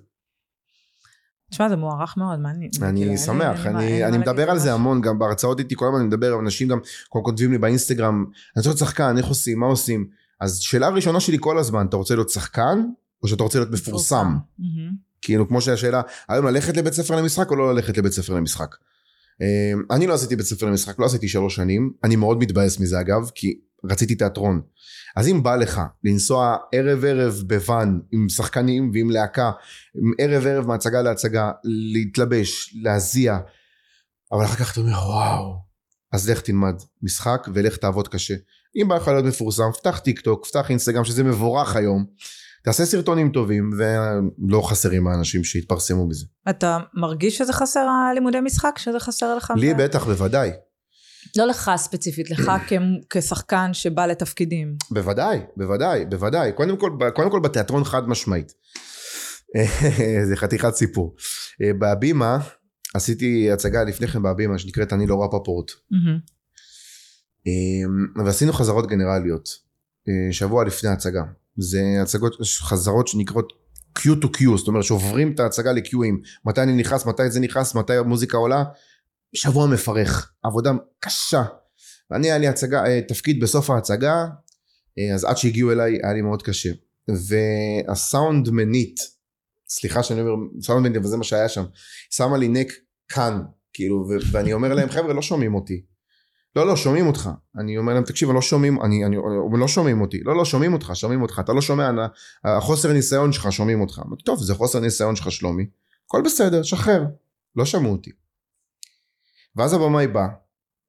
[1.51, 2.69] תשמע זה מוערך מאוד, מה אני...
[2.81, 6.39] אני כאילו, שמח, אני מדבר על זה המון, גם בהרצאות איתי כל הזמן אני מדבר,
[6.39, 10.07] אנשים גם כותבים לי באינסטגרם, אני רוצה להיות שחקן, איך עושים, מה עושים?
[10.41, 12.83] אז שאלה ראשונה שלי כל הזמן, אתה רוצה להיות שחקן,
[13.23, 14.37] או שאתה רוצה להיות מפורסם?
[15.21, 18.75] כאילו כמו שהשאלה, היום ללכת לבית ספר למשחק או לא ללכת לבית ספר למשחק?
[19.41, 22.99] אמ, אני לא עשיתי בית ספר למשחק, לא עשיתי שלוש שנים, אני מאוד מתבאס מזה
[22.99, 24.61] אגב, כי רציתי תיאטרון.
[25.15, 29.51] אז אם בא לך לנסוע ערב ערב בוואן עם שחקנים ועם להקה,
[30.17, 33.37] ערב ערב מהצגה להצגה, להתלבש, להזיע,
[34.31, 35.55] אבל אחר כך אתה אומר וואו,
[36.13, 38.35] אז לך תלמד משחק ולך תעבוד קשה.
[38.81, 42.05] אם בא לך להיות מפורסם, פתח טיק טוק, פתח אינסטגרם שזה מבורך היום,
[42.63, 46.25] תעשה סרטונים טובים ולא חסרים האנשים שהתפרסמו בזה.
[46.49, 48.77] אתה מרגיש שזה חסר הלימודי משחק?
[48.77, 49.53] שזה חסר לך?
[49.57, 50.51] לי בטח בוודאי.
[51.37, 52.51] לא לך ספציפית, לך
[53.09, 54.75] כשחקן שבא לתפקידים.
[54.91, 56.51] בוודאי, בוודאי, בוודאי.
[56.51, 58.53] קודם כל, קודם כל בתיאטרון חד משמעית.
[60.29, 61.15] זה חתיכת סיפור.
[61.61, 62.37] אה, בהבימה,
[62.93, 65.71] עשיתי הצגה לפני כן בהבימה שנקראת אני לא רפפורט.
[67.47, 69.49] אה, ועשינו חזרות גנרליות.
[70.09, 71.23] אה, שבוע לפני ההצגה.
[71.57, 73.53] זה הצגות, חזרות שנקראות
[73.99, 76.27] Q to Q, זאת אומרת שעוברים את ההצגה ל-Qים.
[76.45, 78.63] מתי אני נכנס, מתי זה נכנס, מתי המוזיקה עולה.
[79.35, 81.43] שבוע מפרך, עבודה קשה.
[82.11, 84.25] ואני היה לי הצגה, אה, תפקיד בסוף ההצגה,
[84.99, 86.69] אה, אז עד שהגיעו אליי היה לי מאוד קשה.
[87.87, 88.99] והסאונד מנית,
[89.69, 91.63] סליחה שאני אומר סאונד מנית, אבל זה מה שהיה שם,
[92.09, 92.71] שמה לי נק
[93.07, 93.41] כאן,
[93.73, 95.85] כאילו, ו- ואני אומר להם, חבר'ה, לא שומעים אותי.
[96.55, 97.29] לא, לא, שומעים אותך.
[97.59, 99.15] אני אומר להם, תקשיב, לא שומעים, אני, אני,
[99.59, 100.23] לא שומעים אותי.
[100.23, 101.39] לא, לא, שומעים אותך, שומעים אותך.
[101.43, 102.01] אתה לא שומע, אני-
[102.43, 104.01] החוסר ניסיון שלך, שומעים אותך.
[104.25, 105.65] טוב, זה חוסר ניסיון שלך, שלומי.
[106.05, 107.03] הכל בסדר, שחרר.
[107.55, 108.11] לא שמעו אותי.
[109.55, 110.27] ואז הבמאי בא,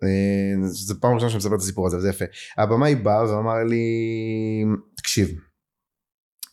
[0.02, 2.24] אה, זו פעם ראשונה שאני מספר את הסיפור הזה, וזה יפה.
[2.58, 3.84] הבמאי בא ואמר לי,
[4.96, 5.28] תקשיב,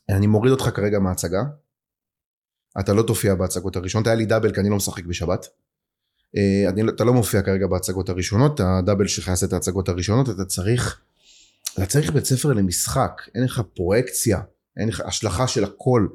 [0.09, 1.43] אני מוריד אותך כרגע מההצגה,
[2.79, 5.47] אתה לא תופיע בהצגות הראשונות, היה לי דאבל כי אני לא משחק בשבת.
[6.37, 10.29] אה, אני, לא- אתה לא מופיע כרגע בהצגות הראשונות, הדאבל שלך יעשה את ההצגות הראשונות,
[10.29, 11.01] אתה צריך,
[11.73, 14.41] אתה צריך בית ספר למשחק, אין לך פרויקציה,
[14.77, 16.07] אין לך השלכה של הכל,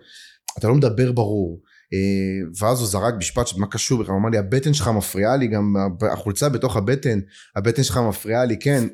[0.58, 1.60] אתה לא מדבר ברור.
[1.92, 5.46] אה, ואז הוא זרק משפט שמה קשור בכלל, הוא אמר לי הבטן שלך מפריעה לי,
[5.46, 5.74] גם
[6.12, 7.18] החולצה בתוך הבטן,
[7.56, 8.84] הבטן שלך מפריעה לי, כן,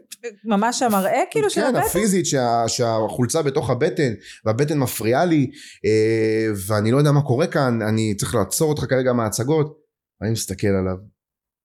[0.45, 1.87] ממש המראה כאילו של כן, הבטן?
[1.87, 4.13] הפיזית שה, שהחולצה בתוך הבטן
[4.45, 5.51] והבטן מפריעה לי
[5.85, 9.79] אה, ואני לא יודע מה קורה כאן אני צריך לעצור אותך כרגע מההצגות
[10.21, 10.97] ואני מסתכל עליו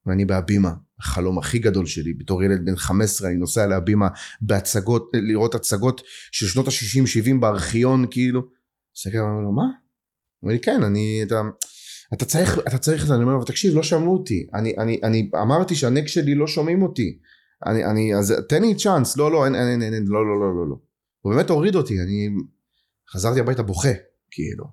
[0.05, 4.07] ואני בהבימה החלום הכי גדול שלי בתור ילד בן 15 אני נוסע להבימה
[4.41, 8.41] בהצגות לראות הצגות של שנות ה-60-70 בארכיון כאילו
[8.97, 9.63] מסתכל לו מה?
[10.43, 11.41] אומר לי כן אני אתה,
[12.13, 14.99] אתה צריך אתה צריך את זה אני אומר לו תקשיב לא שמעו אותי אני, אני,
[15.03, 17.19] אני אמרתי שהנק שלי לא שומעים אותי
[17.65, 20.55] אני, אני, אז תן לי צ'אנס, לא, לא, אין, אין, אין, אין, לא, לא, לא,
[20.55, 20.75] לא, לא.
[21.21, 22.29] הוא באמת הוריד אותי, אני
[23.11, 23.93] חזרתי הביתה בוכה,
[24.31, 24.65] כאילו.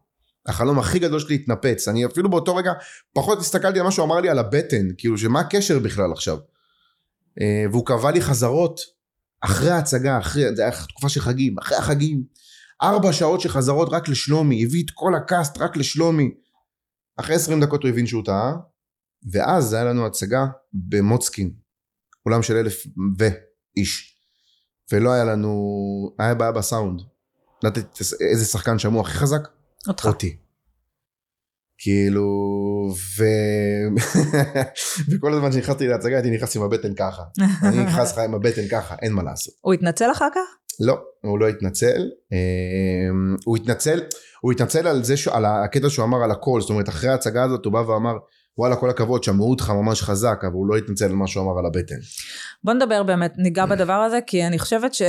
[0.46, 2.72] החלום הכי גדול שלי התנפץ, אני אפילו באותו רגע
[3.14, 6.38] פחות הסתכלתי על מה שהוא אמר לי על הבטן, כאילו שמה הקשר בכלל עכשיו.
[7.40, 8.80] אה, והוא קבע לי חזרות
[9.40, 12.22] אחרי ההצגה, אחרי, זה היה תקופה של חגים, אחרי החגים,
[12.82, 16.30] ארבע שעות של חזרות רק לשלומי, הביא את כל הקאסט רק לשלומי.
[17.16, 18.52] אחרי עשרים דקות הוא הבין שהוא טעה,
[19.32, 21.50] ואז היה לנו הצגה במוצקין,
[22.26, 22.86] אולם של אלף
[23.18, 24.16] ואיש,
[24.92, 25.54] ולא היה לנו,
[26.18, 27.00] היה בעיה בסאונד.
[27.62, 29.48] לדעת איזה שחקן שמעו הכי חזק?
[29.88, 30.06] אותך.
[30.06, 30.36] אותי.
[31.78, 32.24] כאילו,
[33.18, 33.24] ו...
[35.10, 37.22] וכל הזמן שנכנסתי להצגה הייתי נכנס עם הבטן ככה.
[37.68, 39.54] אני נכנס לך עם הבטן ככה, אין מה לעשות.
[39.60, 40.65] הוא התנצל אחר כך?
[40.80, 42.10] לא, הוא לא התנצל.
[42.32, 44.00] אמ, הוא התנצל,
[44.40, 47.44] הוא התנצל על זה, ש- על הקטע שהוא אמר על הכל, זאת אומרת אחרי ההצגה
[47.44, 48.16] הזאת הוא בא ואמר
[48.58, 51.58] וואלה כל הכבוד שמעו אותך ממש חזק אבל הוא לא התנצל על מה שהוא אמר
[51.58, 51.96] על הבטן.
[52.64, 55.02] בוא נדבר באמת, ניגע בדבר הזה, כי אני חושבת ש...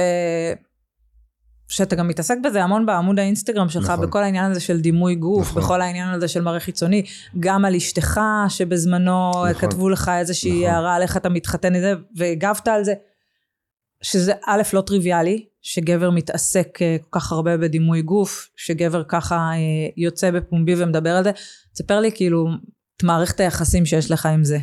[1.67, 4.08] שאתה גם מתעסק בזה המון בעמוד האינסטגרם שלך, נכון.
[4.08, 5.63] בכל העניין הזה של דימוי גוף, נכון.
[5.63, 7.03] בכל העניין הזה של מראה חיצוני,
[7.39, 9.53] גם על אשתך, שבזמנו נכון.
[9.53, 10.69] כתבו לך איזושהי נכון.
[10.69, 12.93] הערה על איך אתה מתחתן עם זה, והגבת על זה,
[14.01, 19.89] שזה א', לא טריוויאלי, שגבר מתעסק אה, כל כך הרבה בדימוי גוף, שגבר ככה אה,
[19.97, 21.31] יוצא בפומבי ומדבר על זה.
[21.73, 22.47] תספר לי כאילו
[22.97, 24.57] את מערכת היחסים שיש לך עם זה.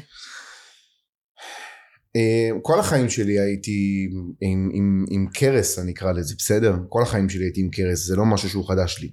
[2.17, 4.09] אה, כל החיים שלי הייתי
[4.41, 6.77] עם, עם, עם קרס אני אקרא לזה בסדר?
[6.89, 9.11] כל החיים שלי הייתי עם קרס זה לא משהו שהוא חדש לי.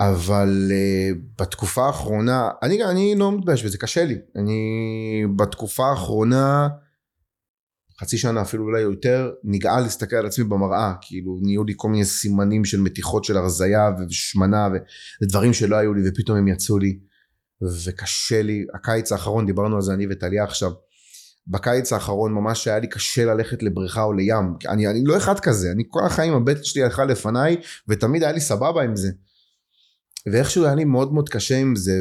[0.00, 6.68] אבל uh, בתקופה האחרונה אני, אני לא מתבייש בזה קשה לי אני בתקופה האחרונה
[8.00, 12.04] חצי שנה אפילו אולי יותר נגעל להסתכל על עצמי במראה כאילו נהיו לי כל מיני
[12.04, 14.68] סימנים של מתיחות של הרזייה ושמנה
[15.22, 16.98] ודברים שלא היו לי ופתאום הם יצאו לי
[17.84, 18.64] וקשה לי.
[18.74, 20.70] הקיץ האחרון דיברנו על זה אני וטליה עכשיו
[21.46, 24.54] בקיץ האחרון ממש היה לי קשה ללכת לבריכה או לים.
[24.68, 27.56] אני, אני לא אחד כזה אני כל החיים הבטן שלי הלכה לפניי
[27.88, 29.10] ותמיד היה לי סבבה עם זה.
[30.32, 32.00] ואיכשהו היה לי מאוד מאוד קשה עם זה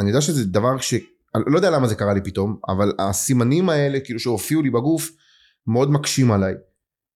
[0.00, 0.94] ואני יודע שזה דבר ש...
[1.46, 5.10] לא יודע למה זה קרה לי פתאום אבל הסימנים האלה כאילו שהופיעו לי בגוף
[5.66, 6.54] מאוד מקשים עליי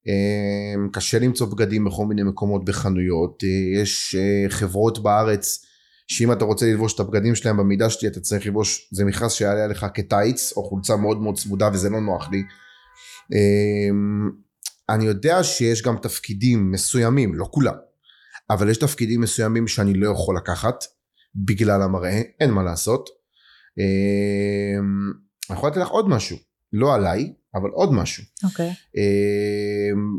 [0.09, 5.65] אה, קשה למצוא בגדים בכל מיני מקומות בחנויות אה, יש אה, חברות בארץ
[6.09, 9.65] שאם אתה רוצה ללבוש את הבגדים שלהם במידה שלי אתה צריך ללבוש זה מכרז שיעלה
[9.65, 12.43] עליך כטייץ או חולצה מאוד מאוד צמודה וזה לא נוח לי.
[13.33, 14.31] אמ,
[14.89, 17.75] אני יודע שיש גם תפקידים מסוימים לא כולם
[18.51, 20.85] אבל יש תפקידים מסוימים שאני לא יכול לקחת
[21.35, 23.18] בגלל המראה אין מה לעשות.
[23.79, 25.13] אמ,
[25.51, 26.37] אני יכול לתת לך עוד משהו
[26.73, 28.25] לא עליי אבל עוד משהו.
[28.45, 28.69] אוקיי.
[28.97, 30.19] אמ,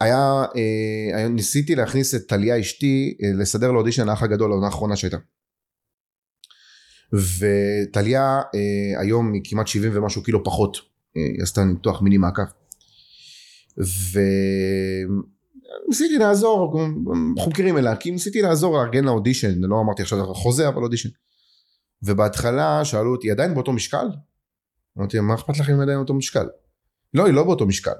[0.00, 4.96] היה, אה, היה, ניסיתי להכניס את טליה אשתי אה, לסדר לאודישן האח הגדול לעונה האחרונה
[4.96, 5.16] שהייתה.
[7.12, 10.76] וטליה אה, היום היא כמעט 70 ומשהו קילו פחות,
[11.14, 12.50] היא עשתה ניתוח מיני מעקף.
[15.86, 16.82] וניסיתי לעזור,
[17.36, 21.08] אנחנו מכירים אליה, כי ניסיתי לעזור לארגן לאודישן, לא אמרתי עכשיו חוזה אבל אודישן.
[22.02, 24.06] ובהתחלה שאלו אותי, עדיין באותו משקל?
[24.98, 26.46] אמרתי, מה אכפת לכם אם עדיין באותו משקל?
[27.14, 27.90] לא, היא לא באותו משקל.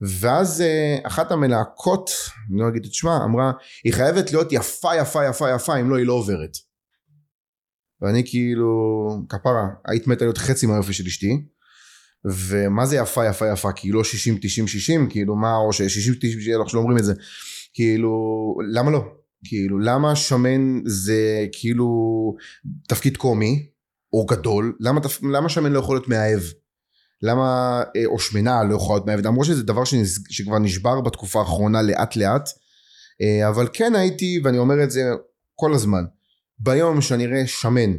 [0.00, 2.10] ואז אה, אחת המלהקות,
[2.50, 3.52] אני לא אגיד את שמה, אמרה,
[3.84, 6.56] היא חייבת להיות יפה יפה יפה יפה, אם לא היא לא עוברת.
[8.00, 11.46] ואני כאילו, כפרה, היית מתה להיות חצי מהיופי של אשתי,
[12.24, 16.40] ומה זה יפה יפה יפה, כאילו לא 60 90 60, כאילו מה, או ש-60 90
[16.40, 17.14] 60, אנחנו לא אומרים את זה,
[17.74, 18.12] כאילו,
[18.72, 19.04] למה לא?
[19.44, 21.86] כאילו, למה שמן זה כאילו
[22.88, 23.66] תפקיד קומי,
[24.12, 25.00] או גדול, למה,
[25.32, 26.40] למה שמן לא יכול להיות מאהב?
[27.22, 31.38] למה, אה, או שמנה לא יכולה להיות מאהבת, למרות שזה דבר שנס, שכבר נשבר בתקופה
[31.38, 32.48] האחרונה לאט לאט,
[33.22, 35.02] אה, אבל כן הייתי, ואני אומר את זה
[35.54, 36.04] כל הזמן,
[36.58, 37.92] ביום שאני אראה שמן,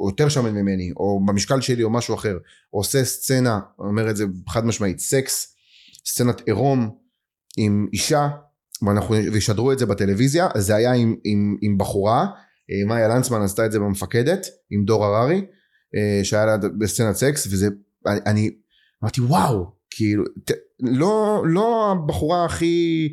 [0.00, 2.38] או יותר שמן ממני, או במשקל שלי או משהו אחר,
[2.70, 5.56] עושה סצנה, אומר את זה חד משמעית, סקס,
[6.06, 6.90] סצנת עירום
[7.56, 8.28] עם אישה,
[8.86, 12.26] ואנחנו, וישדרו את זה בטלוויזיה, זה היה עם, עם, עם בחורה,
[12.70, 15.44] אה, מאיה לנצמן עשתה את זה במפקדת, עם דור הררי,
[16.22, 17.68] שהיה לה בסצנת סקס, וזה
[18.06, 18.50] אני, אני
[19.02, 23.08] אמרתי וואו, כאילו, ת, לא, לא הבחורה הכי,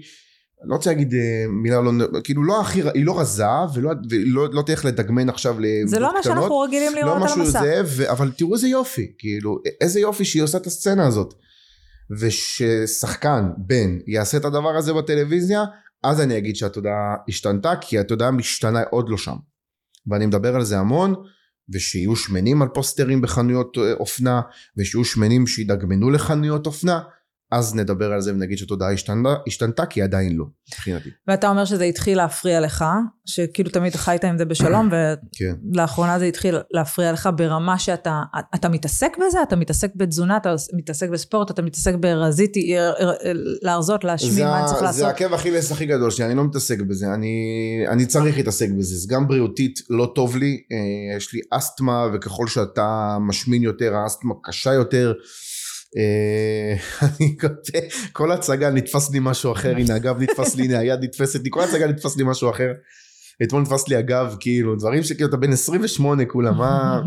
[0.64, 1.92] לא רוצה להגיד אה, מילה לא,
[2.24, 6.24] כאילו לא הכי, היא לא רזה ולא, ולא לא תלך לדגמן עכשיו זה לא מה
[6.24, 7.60] שאנחנו רגילים לראות לא על המסך.
[7.62, 11.34] זה, ו, אבל תראו איזה יופי, כאילו, איזה יופי שהיא עושה את הסצנה הזאת.
[12.20, 15.64] וששחקן, בן, יעשה את הדבר הזה בטלוויזיה,
[16.04, 19.36] אז אני אגיד שהתודעה השתנתה, כי התודעה משתנה עוד לא שם.
[20.08, 21.16] ואני מדבר על זה המון.
[21.74, 24.42] ושיהיו שמנים על פוסטרים בחנויות אה, אופנה
[24.78, 27.00] ושיהיו שמנים שידגמנו לחנויות אופנה
[27.52, 31.10] אז נדבר על זה ונגיד שהתודעה השתנתה, השתנתה כי עדיין לא, מבחינתי.
[31.28, 32.86] ואתה אומר שזה התחיל להפריע לך,
[33.26, 34.90] שכאילו תמיד חיית עם זה בשלום.
[35.74, 36.20] ולאחרונה כן.
[36.20, 38.22] זה התחיל להפריע לך ברמה שאתה
[38.56, 39.44] אתה מתעסק בזה?
[39.44, 43.14] אתה מתעסק בתזונה, אתה מתעסק בספורט, אתה מתעסק ברזיתי, אה, אה,
[43.62, 45.00] להרזות, להשמין, מה אני צריך לעשות?
[45.00, 47.36] זה עקב אכילס הכי גדול שלי, אני לא מתעסק בזה, אני,
[47.88, 52.48] אני צריך להתעסק בזה, זה גם בריאותית לא טוב לי, אה, יש לי אסתמה וככל
[52.48, 55.14] שאתה משמין יותר, האסתמה קשה יותר.
[55.98, 56.76] אה,
[57.08, 57.80] אני כותב,
[58.12, 61.62] כל הצגה נתפס לי משהו אחר, הנה הגב נתפס לי, הנה היד נתפסת לי, כל
[61.62, 62.72] הצגה נתפס לי משהו אחר.
[63.44, 67.02] אתמול נתפס לי הגב, כאילו, דברים שכאילו אתה בן 28 כולה, מה...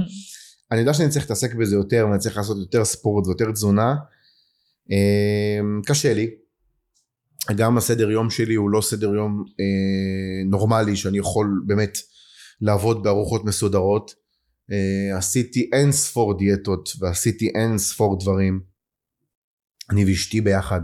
[0.72, 3.94] אני יודע שאני צריך להתעסק בזה יותר, ואני צריך לעשות יותר ספורט ויותר תזונה.
[4.92, 6.30] אה, קשה לי.
[7.56, 11.98] גם הסדר יום שלי הוא לא סדר יום אה, נורמלי, שאני יכול באמת
[12.60, 14.22] לעבוד בארוחות מסודרות.
[15.16, 18.71] עשיתי אין ספור דיאטות ועשיתי אין ספור דברים.
[19.92, 20.80] אני ואשתי ביחד.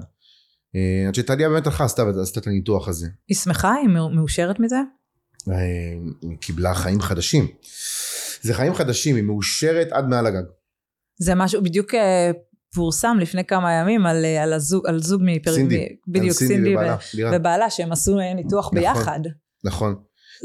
[0.76, 2.02] אה, עד שטליה באמת הלכה עשתה
[2.38, 3.06] את הניתוח הזה.
[3.28, 3.74] היא שמחה?
[3.74, 4.76] היא מאושרת מזה?
[5.48, 5.54] אה,
[6.22, 7.46] היא קיבלה חיים חדשים.
[8.42, 10.42] זה חיים חדשים, היא מאושרת עד מעל הגג.
[11.20, 12.30] זה משהו, בדיוק אה,
[12.74, 16.96] פורסם לפני כמה ימים על, על, הזוג, על זוג מפרק, סינדי, בדיוק, סינדי, סינדי ובעלה,
[17.36, 19.20] ובעלה, שהם עשו ניתוח נכון, ביחד.
[19.64, 19.94] נכון.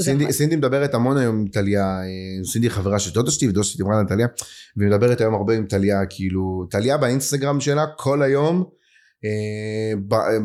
[0.02, 2.00] סינדי, סינדי מדברת המון היום עם טליה,
[2.52, 4.28] סינדי חברה של דודה שלי ודודה שלי דיברה על טליה,
[4.78, 8.64] והיא מדברת היום הרבה עם טליה, כאילו, טליה באינסטגרם שלה כל היום,
[9.26, 9.94] אה,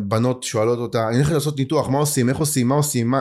[0.08, 3.20] בנות שואלות אותה, אני הולכת לעשות ניתוח, מה עושים, איך עושים, מה עושים, מה...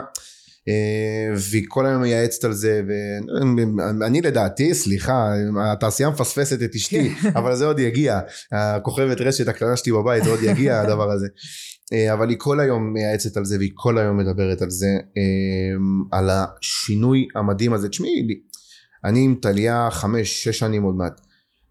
[0.68, 2.82] אה, והיא כל היום מייעצת על זה,
[4.00, 8.20] ואני לדעתי, סליחה, התעשייה מפספסת את אשתי, אבל זה עוד יגיע,
[8.52, 11.26] הכוכבת רשת הקטנה שלי בבית, זה עוד יגיע הדבר הזה.
[11.92, 16.18] אה, אבל היא כל היום מייעצת על זה והיא כל היום מדברת על זה אה,
[16.18, 17.88] על השינוי המדהים הזה.
[17.88, 18.42] תשמעי
[19.04, 21.20] אני עם טליה חמש שש שנים עוד מעט.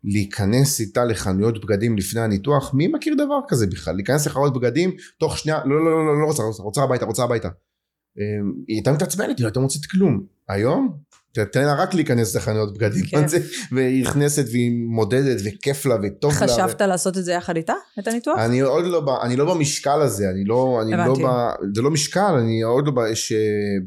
[0.03, 3.95] להיכנס איתה לחנויות בגדים לפני הניתוח מי מכיר דבר כזה בכלל?
[3.95, 7.47] להיכנס לחנויות בגדים תוך שנייה לא לא לא לא, לא רוצה רוצה הביתה רוצה הביתה.
[7.47, 8.23] אה,
[8.67, 10.25] היא הייתה מתעצבנת היא לא הייתה מוצאת כלום.
[10.49, 10.97] היום
[11.45, 13.25] תן לה רק להיכנס לחנויות בגדים, כן.
[13.71, 16.37] והיא נכנסת והיא מודדת וכיף לה וטוב לה.
[16.37, 16.85] חשבת ו...
[16.85, 18.39] לעשות את זה יחד איתה, את הניתוח?
[18.39, 22.33] אני עוד לא, אני לא במשקל הזה, אני לא, אני לא ב, זה לא משקל,
[22.39, 23.37] אני עוד לא ב, יש אה,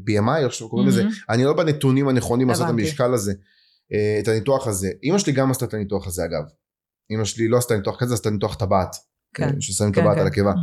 [0.07, 3.33] BMI, איך שאתם קוראים לזה, אני לא בנתונים הנכונים לעשות את המשקל הזה,
[3.93, 4.89] אה, את הניתוח הזה.
[5.03, 6.43] אמא שלי גם עשתה את הניתוח הזה אגב.
[7.11, 8.95] אמא שלי לא עשתה ניתוח כזה, עשתה ניתוח טבעת.
[9.33, 9.43] כן.
[9.43, 10.21] אה, ששמים כן, טבעת כן.
[10.21, 10.53] על הקיבה.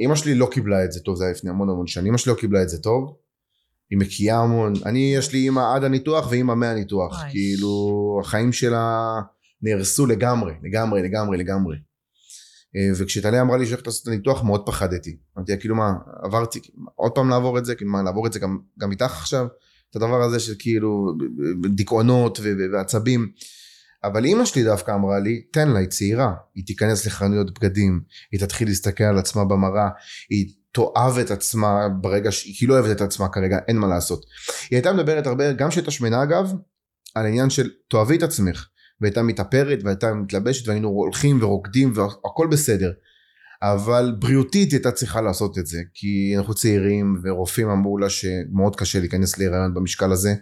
[0.00, 2.32] אמא שלי לא קיבלה את זה טוב, זה היה לפני המון המון שנים, אמא שלי
[2.32, 3.21] לא קיבלה את זה טוב.
[3.92, 4.72] היא מקיאה המון.
[4.86, 7.22] אני, יש לי אימא עד הניתוח ואימא מהניתוח.
[7.30, 9.14] כאילו, החיים שלה
[9.62, 11.76] נהרסו לגמרי, לגמרי, לגמרי, לגמרי.
[12.76, 15.16] אה, וכשטליה אמרה לי שהולכת לעשות את הניתוח, מאוד פחדתי.
[15.36, 16.60] אמרתי לה, כאילו מה, עברתי,
[16.94, 17.74] עוד פעם לעבור את זה?
[17.74, 19.46] כאילו מה, לעבור את זה גם, גם איתך עכשיו?
[19.90, 21.16] את הדבר הזה של כאילו
[21.74, 22.40] דיכאונות
[22.72, 23.32] ועצבים.
[24.04, 28.00] אבל אימא שלי דווקא אמרה לי, תן לה, היא צעירה, היא תיכנס לחנויות בגדים,
[28.32, 29.88] היא תתחיל להסתכל על עצמה במראה,
[30.30, 34.26] היא תאהב את עצמה ברגע שהיא כאילו לא אוהבת את עצמה כרגע, אין מה לעשות.
[34.70, 36.52] היא הייתה מדברת הרבה, גם כשהייתה שמנה אגב,
[37.14, 38.66] על העניין של תאהבי את עצמך.
[39.00, 42.92] והייתה מתאפרת והייתה מתלבשת והיינו הולכים ורוקדים והכל בסדר.
[43.62, 49.00] אבל בריאותית הייתה צריכה לעשות את זה, כי אנחנו צעירים ורופאים אמרו לה שמאוד קשה
[49.00, 50.34] להיכנס להיריון במשקל הזה,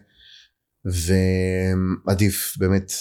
[2.07, 2.93] ועדיף באמת,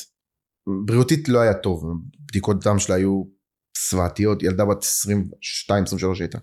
[0.86, 1.84] בריאותית לא היה טוב,
[2.30, 3.24] בדיקות דם שלה היו
[3.90, 4.86] זוועתיות, ילדה בת 22-23
[6.20, 6.38] הייתה.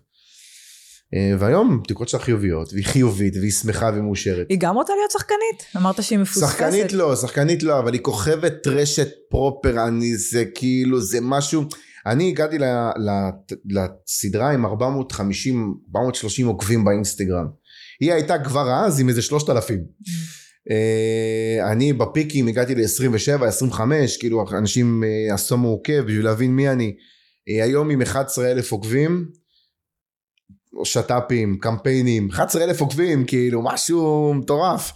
[1.14, 4.46] אה, והיום בדיקות שלה חיוביות, והיא חיובית, והיא שמחה ומאושרת.
[4.48, 5.76] היא גם רוצה להיות שחקנית?
[5.76, 6.52] אמרת שהיא מפוספסת.
[6.52, 11.64] שחקנית לא, שחקנית לא, אבל היא כוכבת רשת פרופר, אני זה כאילו, זה משהו...
[12.07, 12.57] אני הגעתי
[13.64, 17.46] לסדרה עם 450, 430 עוקבים באינסטגרם.
[18.00, 19.78] היא הייתה כבר אז עם איזה 3,000.
[19.78, 20.11] Mm.
[20.70, 26.96] אה, אני בפיקים הגעתי ל-27, 25, כאילו אנשים אה, עשו מעוקב בשביל להבין מי אני.
[27.62, 29.26] היום עם 11 אלף עוקבים.
[30.85, 34.93] שת"פים, קמפיינים, 11 אלף עוקבים, כאילו משהו מטורף.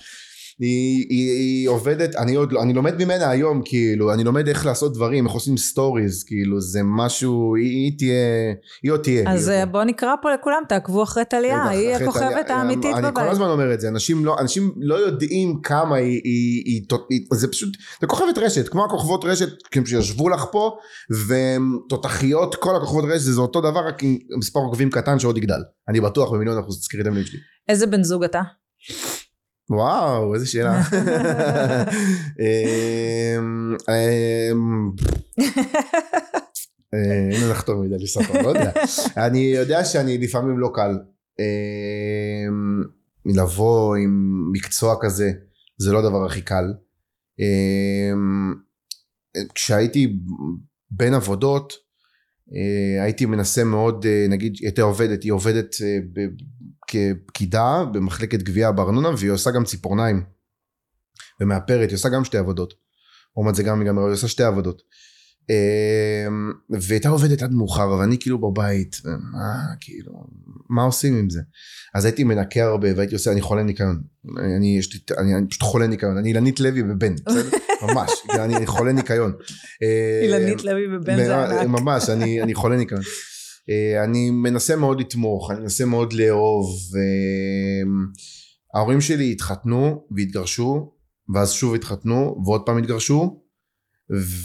[0.61, 4.67] היא, היא, היא עובדת, אני עוד לא, אני לומד ממנה היום, כאילו, אני לומד איך
[4.67, 9.33] לעשות דברים, איך עושים סטוריז, כאילו, זה משהו, היא, היא תהיה, היא עוד תהיה.
[9.33, 13.05] אז היא בוא נקרא פה לכולם, תעקבו אחרי טליה, היא הכוכבת האמיתית בבית.
[13.05, 16.83] אני כל הזמן אומר את זה, אנשים לא, אנשים לא יודעים כמה היא, היא, היא,
[17.11, 20.77] היא, זה פשוט, זה כוכבת רשת, כמו הכוכבות רשת, כאילו שישבו לך פה,
[21.27, 25.61] ותותחיות, כל הכוכבות רשת, זה אותו דבר, רק עם מספר עוקבים קטן שעוד יגדל.
[25.89, 27.39] אני בטוח במיליון אחוז, תזכרי את המילים שלי.
[27.69, 28.41] איזה בן זוג אתה?
[29.71, 30.83] וואו, איזה שאלה.
[32.41, 34.91] אמ, אמ,
[36.95, 38.73] אה, אין לחתום מדי לספר, לא יודע.
[39.17, 40.99] אני יודע שאני לפעמים לא קל.
[41.39, 42.83] אמ,
[43.27, 45.31] לבוא עם מקצוע כזה,
[45.79, 46.65] זה לא הדבר הכי קל.
[49.55, 50.17] כשהייתי
[50.91, 51.73] בין עבודות,
[53.03, 55.77] הייתי מנסה מאוד, אה, נגיד, הייתה עובדת, היא עובדת
[56.87, 60.25] כפקידה במחלקת גבייה בארנונה והיא עושה גם ציפורניים
[61.41, 62.75] ומאפרת, היא עושה גם שתי עבודות.
[63.37, 64.83] לעומת זה גם, גם היא עושה שתי עבודות.
[65.51, 68.97] אמ, והייתה עובדת עד מאוחר ואני כאילו בבית,
[69.33, 70.13] מה כאילו,
[70.69, 71.41] מה עושים עם זה?
[71.95, 74.03] אז הייתי מנקה הרבה והייתי עושה, אני חולה ניקיון.
[74.57, 76.83] אני, יש לי, אני, אני פשוט חולה ניקיון, אני אילנית לוי
[77.27, 77.59] בסדר?
[77.83, 79.33] ממש, אני חולה ניקיון.
[80.23, 81.81] אילנית לוי בבן זה ענק.
[81.81, 83.01] ממש, אני, אני חולה ניקיון.
[83.71, 86.67] אה, אני מנסה מאוד לתמוך, אני מנסה מאוד לאהוב.
[88.75, 90.93] ההורים שלי התחתנו והתגרשו,
[91.35, 93.40] ואז שוב התחתנו, ועוד פעם התגרשו,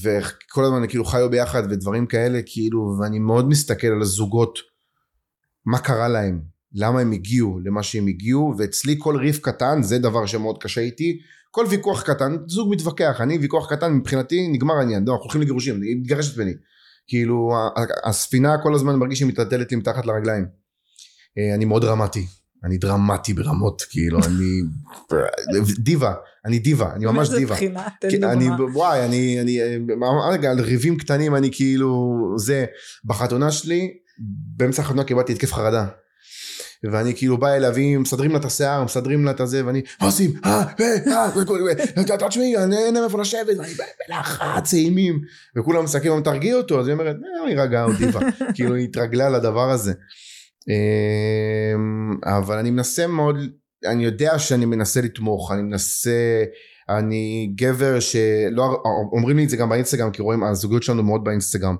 [0.01, 4.59] וכל הזמן כאילו חיו ביחד ודברים כאלה, כאילו, ואני מאוד מסתכל על הזוגות,
[5.66, 6.41] מה קרה להם,
[6.74, 11.20] למה הם הגיעו למה שהם הגיעו, ואצלי כל ריף קטן, זה דבר שמאוד קשה איתי,
[11.51, 15.82] כל ויכוח קטן, זוג מתווכח, אני ויכוח קטן מבחינתי נגמר העניין, לא, אנחנו הולכים לגירושים,
[15.82, 16.53] היא מתגרשת ממני.
[17.07, 17.53] כאילו
[18.03, 20.45] הספינה כל הזמן מרגיש שהיא מתעטלת לי מתחת לרגליים.
[21.38, 22.28] אה, אני מאוד דרמטי,
[22.66, 24.61] אני דרמטי ברמות, כאילו, אני
[25.80, 26.13] דיבה,
[26.45, 27.39] אני דיבה, אני ממש דיבה.
[27.39, 28.32] איזה בחינה, תן דוגמה.
[28.32, 29.59] אני, וואי, אני, אני,
[30.32, 32.66] רגע, על ריבים קטנים, אני כאילו, זה,
[33.05, 33.93] בחתונה שלי,
[34.57, 35.86] באמצע החתונה קיבלתי התקף חרדה.
[36.91, 40.32] ואני כאילו בא אליו, מסדרים לה את השיער, מסדרים לה את הזה, ואני, מה עושים?
[40.45, 41.32] אה, אה,
[42.13, 43.74] אה, תשמעי, אין איפה לשבת, ואני
[44.07, 45.20] בלחץ, אימים,
[45.57, 48.05] וכולם מסתכלים, תרגיע אותו, אז היא אומרת, אה, היא רגעה אותי,
[48.55, 49.93] כאילו היא התרגלה לדבר הזה.
[52.24, 53.36] אבל אני מנסה מאוד,
[53.86, 56.43] אני יודע שאני מנסה לתמוך, אני מנסה,
[56.89, 61.76] אני גבר שלא, אומרים לי את זה גם באינסטגרם, כי רואים, הזוגיות שלנו מאוד באינסטגרם.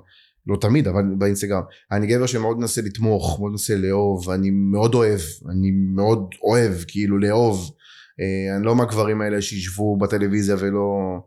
[0.48, 1.62] לא תמיד אבל באינסטגרם
[1.92, 5.20] אני גבר שמאוד מנסה לתמוך מאוד מנסה לאהוב אני מאוד אוהב
[5.50, 7.72] אני מאוד אוהב כאילו לאהוב
[8.20, 11.18] אה, אני לא מהגברים האלה שישבו בטלוויזיה ולא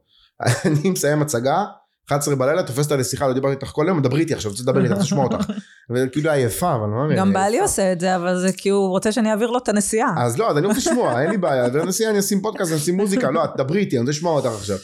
[0.66, 1.64] אני מסיים הצגה
[2.08, 4.84] 11 בלילה תופס אותה לשיחה לא דיברתי איתך כל יום דברי איתי עכשיו רוצה לדבר
[4.84, 5.50] איתך תשמע אותך
[5.90, 9.30] וכאילו עייפה אבל מה גם בעלי עושה את זה אבל זה כי הוא רוצה שאני
[9.30, 12.18] אעביר לו את הנסיעה אז לא אז אני רוצה לשמוע אין לי בעיה בנסיעה אני
[12.18, 14.76] אשים פודקאסט אני אשים מוזיקה לא דברי איתי אני רוצה לשמוע אותך עכשיו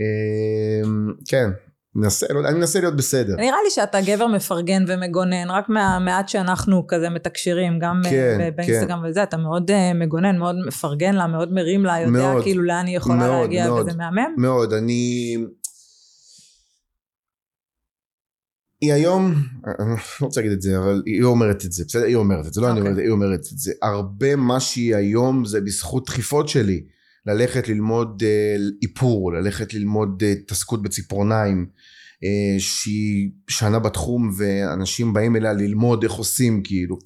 [0.00, 0.90] אה,
[1.28, 1.50] כן
[1.94, 3.36] מנסה, לא, אני מנסה להיות בסדר.
[3.36, 9.00] נראה לי שאתה גבר מפרגן ומגונן, רק מהמעט שאנחנו כזה מתקשרים, גם אה, כן, באינסטגרם
[9.02, 9.08] כן.
[9.08, 12.86] וזה, אתה מאוד uh, מגונן, מאוד מפרגן לה, מאוד מרים לה, יודע מאוד, כאילו לאן
[12.86, 14.34] היא יכולה מאוד, להגיע, מאוד, וזה מהמם.
[14.36, 15.36] מאוד, אני...
[18.82, 19.34] היא היום,
[19.80, 19.88] אני
[20.20, 22.04] לא רוצה להגיד את זה, אבל היא אומרת את זה, בסדר?
[22.04, 22.70] היא אומרת את זה, לא okay.
[22.70, 23.04] אני אומרת, אוקיי.
[23.04, 23.72] היא אומרת את זה.
[23.82, 26.84] הרבה מה שהיא היום זה בזכות דחיפות שלי.
[27.26, 31.66] ללכת ללמוד אה, איפור, ללכת ללמוד אה, התעסקות בציפורניים,
[32.24, 36.98] אה, שהיא שנה בתחום ואנשים באים אליה ללמוד איך עושים כאילו.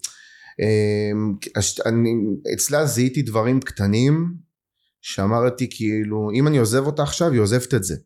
[1.87, 2.11] אני,
[2.55, 4.35] אצלה זיהיתי דברים קטנים
[5.01, 7.97] שאמרתי כאילו אם אני עוזב אותה עכשיו היא עוזבת את זה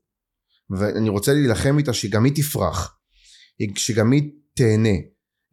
[0.71, 3.00] ואני רוצה להילחם איתה שגם היא תפרח
[3.77, 4.99] שגם היא תהנה.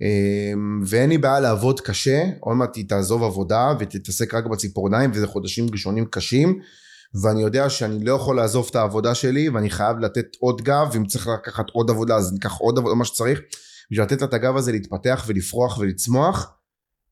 [0.02, 5.28] אמ, ואין לי בעיה לעבוד קשה, עוד מעט היא תעזוב עבודה ותתעסק רק בציפורניים וזה
[5.28, 6.60] חודשים ראשונים קשים
[7.24, 11.06] ואני יודע שאני לא יכול לעזוב את העבודה שלי ואני חייב לתת עוד גב ואם
[11.06, 13.42] צריך לקחת עוד עבודה אז ניקח עוד עבודה מה שצריך
[13.92, 16.54] בשביל לתת לה את הגב הזה להתפתח ולפרוח ולצמוח.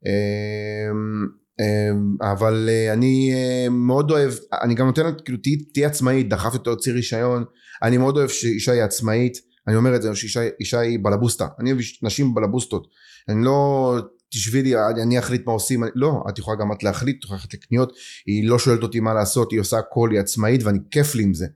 [0.05, 5.37] אמ, אמ, אבל אה, אני אה, מאוד אוהב אני גם נותן לה כאילו
[5.73, 7.43] תהיי עצמאית דחפתי אותו להוציא רישיון
[7.83, 9.37] אני מאוד אוהב שאישה היא עצמאית
[9.68, 11.47] אני אומר את זה שאישה היא בלבוסטה.
[11.59, 12.88] אני אוהב נשים בלבוסטות.
[13.30, 13.95] אני לא
[14.30, 17.39] תשבי לי אני אחליט מה עושים אני, לא את יכולה גם את להחליט את יכולה
[17.39, 17.93] ללכת לקניות
[18.26, 21.34] היא לא שואלת אותי מה לעשות היא עושה הכל היא עצמאית ואני כיף לי עם
[21.34, 21.47] זה.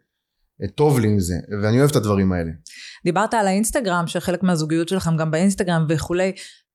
[0.76, 2.52] טוב לי עם זה ואני אוהב את הדברים האלה.
[3.06, 6.32] דיברת על האינסטגרם שחלק מהזוגיות שלכם גם באינסטגרם וכולי.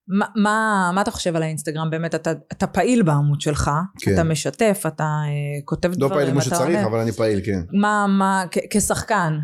[0.09, 1.91] מה, מה, מה אתה חושב על האינסטגרם?
[1.91, 3.71] באמת אתה, אתה פעיל בעמוד שלך
[4.01, 4.15] כן.
[4.15, 6.87] אתה משתף אתה אה, כותב לא דברים לא פעיל כמו שצריך עונה.
[6.87, 7.61] אבל אני פעיל כן.
[7.81, 9.39] מה מה כ- כשחקן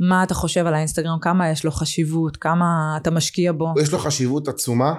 [0.00, 1.18] מה אתה חושב על האינסטגרם?
[1.20, 2.36] כמה יש לו חשיבות?
[2.36, 2.66] כמה
[3.02, 3.74] אתה משקיע בו?
[3.82, 4.94] יש לו חשיבות עצומה.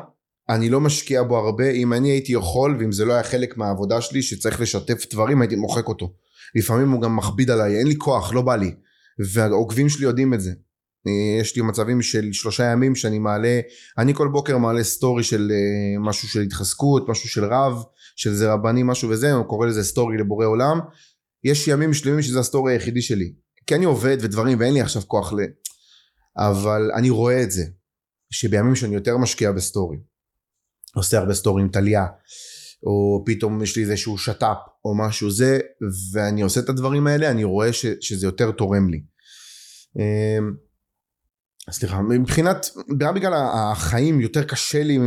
[0.50, 1.70] אני לא משקיע בו הרבה.
[1.70, 5.56] אם אני הייתי יכול ואם זה לא היה חלק מהעבודה שלי שצריך לשתף דברים הייתי
[5.56, 6.14] מוחק אותו.
[6.56, 7.78] לפעמים הוא גם מכביד עליי.
[7.78, 8.76] אין לי כוח לא בא לי.
[9.34, 10.52] והעוקבים שלי יודעים את זה.
[11.42, 13.60] יש לי מצבים של שלושה ימים שאני מעלה
[13.98, 17.84] אני כל בוקר מעלה סטורי של אה, משהו של התחזקות משהו של רב
[18.16, 20.80] של זה רבני משהו וזה הוא קורא לזה סטורי לבורא עולם.
[21.44, 23.34] יש ימים שלמים שזה הסטורי היחידי שלי
[23.70, 25.36] כי אני עובד ודברים ואין לי עכשיו כוח ל...
[26.38, 27.64] אבל אני רואה את זה
[28.32, 29.98] שבימים שאני יותר משקיע בסטורי
[30.96, 32.06] עושה הרבה סטורי עם טליה
[32.84, 35.60] או פתאום יש לי איזשהו שת"פ או משהו זה
[36.14, 39.02] ואני עושה את הדברים האלה אני רואה ש, שזה יותר תורם לי
[39.98, 40.54] אמ,
[41.72, 45.00] סליחה מבחינת גם בגלל החיים יותר קשה לי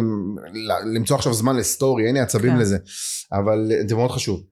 [0.94, 2.58] למצוא עכשיו זמן לסטורי אין לי עצבים כן.
[2.58, 2.78] לזה
[3.32, 4.42] אבל זה מאוד חשוב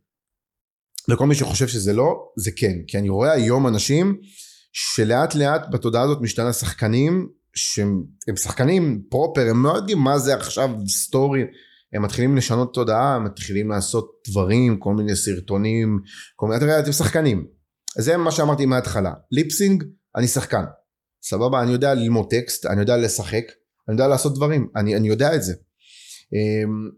[1.08, 2.76] לכל מי שחושב שזה לא זה כן.
[2.86, 4.16] כי אני רואה היום אנשים
[4.72, 8.04] שלאט לאט בתודעה הזאת משתנה שחקנים שהם
[8.36, 11.42] שחקנים פרופר הם לא יודעים מה זה עכשיו סטורי.
[11.92, 15.98] הם מתחילים לשנות תודעה הם מתחילים לעשות דברים כל מיני סרטונים
[16.36, 17.46] כל מיני תראה אתם שחקנים.
[17.98, 19.12] זה מה שאמרתי מההתחלה.
[19.32, 19.84] ליפסינג
[20.16, 20.64] אני שחקן.
[21.22, 21.62] סבבה?
[21.62, 23.44] אני יודע ללמוד טקסט אני יודע לשחק
[23.88, 24.68] אני יודע לעשות דברים.
[24.76, 25.54] אני, אני יודע את זה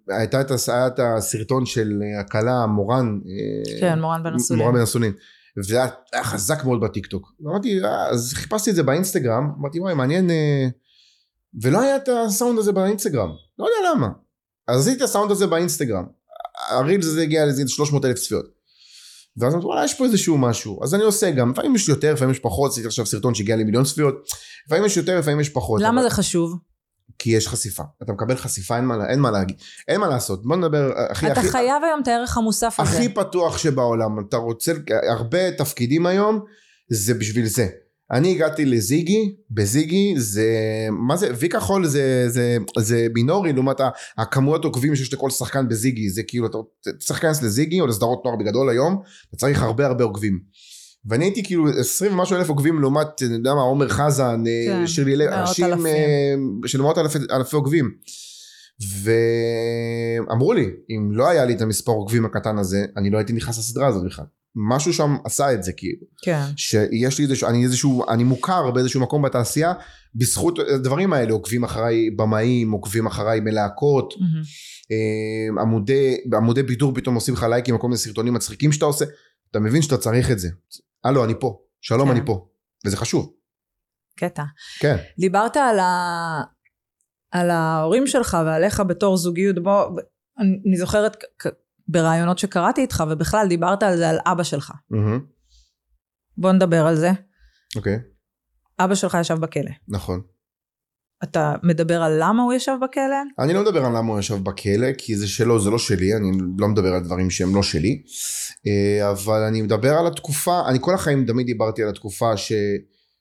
[0.08, 4.62] הייתה את, את הסרטון של הכלה מורן אה, כן מורן בן אסולין.
[4.62, 5.12] מורן בן אסולין.
[5.58, 5.76] וזה
[6.12, 10.30] היה חזק מאוד בטיק טוק אמרתי אה, אז חיפשתי את זה באינסטגרם אמרתי וואי מעניין
[10.30, 10.66] אה,
[11.62, 13.30] ולא היה את הסאונד הזה באינסטגרם.
[13.58, 14.08] לא יודע למה.
[14.68, 16.04] אז עשיתי את הסאונד הזה באינסטגרם.
[16.70, 18.44] הרילס הזה הגיע לאיזה 300 אלף צפיות.
[19.36, 22.30] ואז אמרתי וואלה יש פה איזשהו משהו אז אני עושה גם לפעמים יש יותר לפעמים
[22.30, 24.14] יש פחות עשיתי עכשיו סרטון שהגיע למיליון צפיות.
[24.66, 26.08] לפעמים יש יותר לפעמים יש פחות למה אבל...
[26.08, 26.58] זה חשוב?
[27.22, 29.56] כי יש חסיפה אתה מקבל חשיפה אין מה, אין מה להגיד.
[29.88, 30.46] אין מה לעשות.
[30.46, 32.90] בוא נדבר הכי אתה הכי, חייב היום את הערך המוסף הזה.
[32.90, 34.18] הכי פתוח שבעולם.
[34.28, 34.72] אתה רוצה
[35.10, 36.44] הרבה תפקידים היום
[36.90, 37.66] זה בשביל זה.
[38.10, 40.48] אני הגעתי לזיגי, בזיגי זה,
[40.90, 43.76] מה זה, וי כחול זה, זה, זה מינורי לעומת
[44.18, 46.58] הכמויות עוקבים שיש לכל שחקן בזיגי, זה כאילו אתה
[46.98, 50.40] צריך להיכנס לזיגי או לסדרות נוער בגדול היום, אתה צריך הרבה הרבה עוקבים.
[51.04, 54.86] ואני הייתי כאילו עשרים ומשהו אלף עוקבים לעומת, אני יודע מה, עומר חזן, אה, כן,
[54.86, 56.34] שירלי לב, אנשים אה,
[56.66, 57.90] של מאות אלפי, אלפי עוקבים.
[59.02, 63.58] ואמרו לי, אם לא היה לי את המספר עוקבים הקטן הזה, אני לא הייתי נכנס
[63.58, 64.24] לסדרה הזאת בכלל.
[64.56, 66.06] משהו שם עשה את זה כאילו.
[66.22, 66.42] כן.
[66.56, 69.72] שיש לי איזשהו, אני איזשהו, אני מוכר באיזשהו מקום בתעשייה
[70.14, 75.60] בזכות הדברים האלה, עוקבים אחריי במאים, עוקבים אחריי מלהקות, mm-hmm.
[75.60, 79.04] עמודי, עמודי בידור פתאום עושים לך לייקים כל מיני סרטונים מצחיקים שאתה עושה,
[79.50, 80.48] אתה מבין שאתה צריך את זה.
[81.04, 82.16] הלו, אני פה, שלום, כן.
[82.16, 82.48] אני פה,
[82.86, 83.32] וזה חשוב.
[84.16, 84.42] קטע.
[84.78, 84.96] כן.
[85.18, 86.42] דיברת על, ה...
[87.30, 90.00] על ההורים שלך ועליך בתור זוגיות, בוא,
[90.38, 91.16] אני זוכרת
[91.88, 94.70] ברעיונות שקראתי איתך, ובכלל דיברת על זה, על אבא שלך.
[94.70, 95.20] Mm-hmm.
[96.36, 97.10] בוא נדבר על זה.
[97.76, 97.96] אוקיי.
[97.96, 98.84] Okay.
[98.84, 99.70] אבא שלך ישב בכלא.
[99.88, 100.22] נכון.
[101.24, 103.16] אתה מדבר על למה הוא ישב בכלא?
[103.38, 106.30] אני לא מדבר על למה הוא ישב בכלא, כי זה שלו, זה לא שלי, אני
[106.58, 108.02] לא מדבר על דברים שהם לא שלי.
[108.66, 112.52] אה, אבל אני מדבר על התקופה, אני כל החיים תמיד דיברתי על התקופה ש...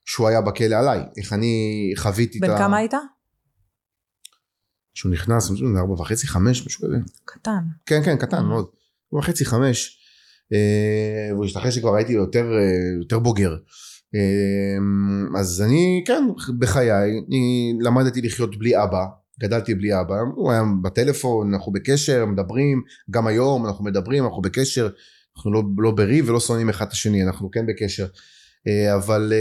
[0.05, 0.99] שהוא היה בכלא עליי.
[1.17, 2.47] איך אני חוויתי את ה...
[2.47, 2.93] בן כמה היית?
[4.93, 6.97] שהוא נכנס, זה ארבע וחצי, חמש, משהו כזה.
[7.25, 7.59] קטן.
[7.85, 8.65] כן, כן, קטן מאוד.
[9.13, 9.97] ארבע וחצי, חמש.
[10.53, 13.55] אה, והוא השתחרר שכבר הייתי יותר, אה, יותר בוגר.
[14.15, 16.23] אה, אז אני, כן,
[16.59, 19.05] בחיי, אני למדתי לחיות בלי אבא,
[19.39, 24.89] גדלתי בלי אבא, הוא היה בטלפון, אנחנו בקשר, מדברים, גם היום אנחנו מדברים, אנחנו בקשר,
[25.35, 28.05] אנחנו לא, לא בריב ולא שונאים אחד את השני, אנחנו כן בקשר.
[28.95, 29.33] אבל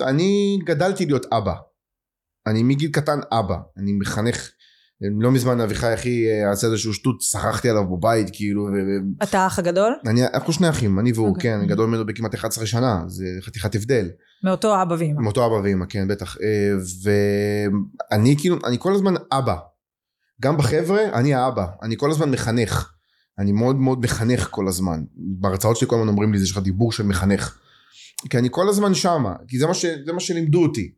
[0.00, 1.54] אני גדלתי להיות אבא.
[2.46, 4.50] אני מגיל קטן אבא, אני מחנך
[5.20, 9.58] לא מזמן אביחי אחי אה, עשה איזשהו שטות, צחקתי עליו בבית, כאילו, ו- אתה האח
[9.58, 9.92] הגדול?
[10.06, 11.42] אני, אנחנו שני אחים, אני והוא, אוקיי.
[11.42, 14.10] כן, אני גדול ממנו בכמעט 11 שנה, זה חתיכת הבדל.
[14.44, 15.20] מאותו אבא ואמא.
[15.20, 16.36] מאותו אבא ואמא, כן, בטח.
[16.42, 16.74] אה,
[18.12, 19.56] ואני כאילו, אני כל הזמן אבא.
[20.42, 21.66] גם בחבר'ה, אני האבא.
[21.82, 22.92] אני כל הזמן מחנך.
[23.38, 25.04] אני מאוד מאוד מחנך כל הזמן.
[25.16, 27.58] בהרצאות שלי כל הזמן אומרים לי, יש לך דיבור של מחנך.
[28.30, 30.92] כי אני כל הזמן שמה, כי זה מה, ש, זה מה שלימדו אותי.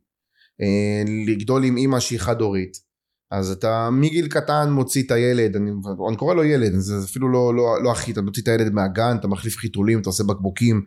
[0.61, 2.84] אה, לגדול עם אימא שהיא חד הורית.
[3.31, 5.71] אז אתה מגיל קטן מוציא את הילד, אני,
[6.09, 9.17] אני קורא לו ילד, זה אפילו לא, לא, לא אחי, אתה מוציא את הילד מהגן,
[9.19, 10.85] אתה מחליף חיתולים, אתה עושה בקבוקים,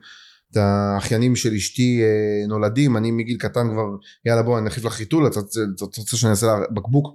[0.52, 3.84] את האחיינים של אשתי אה, נולדים, אני מגיל קטן כבר,
[4.26, 5.40] יאללה בוא אני נחליף לך חיתול, אתה
[5.80, 7.06] רוצה- שאני אעשה לה בקבוק,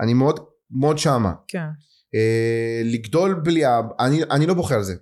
[0.00, 1.32] אני מאוד מאוד שמה.
[1.48, 1.66] כן.
[2.14, 3.62] אה, לגדול בלי
[4.00, 4.94] אני, אני לא בוכה על זה,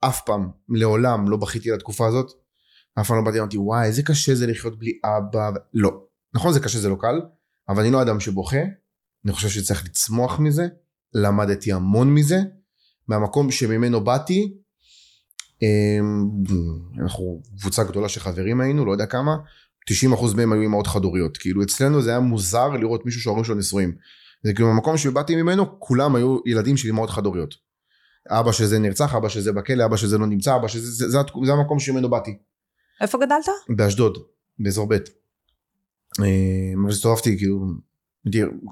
[0.00, 2.26] אף פעם, לעולם לא בכיתי על התקופה הזאת,
[3.00, 6.00] אף פעם לא באתי ואמרתי וואי איזה קשה זה לחיות בלי אבא, ו-" לא,
[6.34, 7.20] נכון זה קשה זה לא קל,
[7.68, 8.56] אבל אני לא אדם שבוכה,
[9.24, 10.66] אני חושב שצריך לצמוח מזה,
[11.14, 12.38] למדתי המון מזה,
[13.08, 14.54] מהמקום שממנו באתי,
[15.62, 16.28] אמ,
[17.02, 19.36] אנחנו קבוצה גדולה של חברים היינו, לא יודע כמה,
[19.90, 23.94] 90% מהם היו אימהות חד-הוריות, כאילו אצלנו זה היה מוזר לראות מישהו שההורים שלו נשואים.
[24.42, 27.54] זה כאילו המקום שבאתי ממנו, כולם היו ילדים של אימהות חד-הוריות.
[28.28, 31.52] אבא שזה נרצח, אבא שזה בכלא, אבא שזה לא נמצא, אבא שזה, זה, זה, זה
[31.52, 32.38] המקום שממנו באתי.
[33.00, 33.48] איפה גדלת?
[33.68, 34.18] באשדוד,
[34.58, 34.96] באזור ב'.
[36.18, 37.66] אבל הסתובבתי כאילו,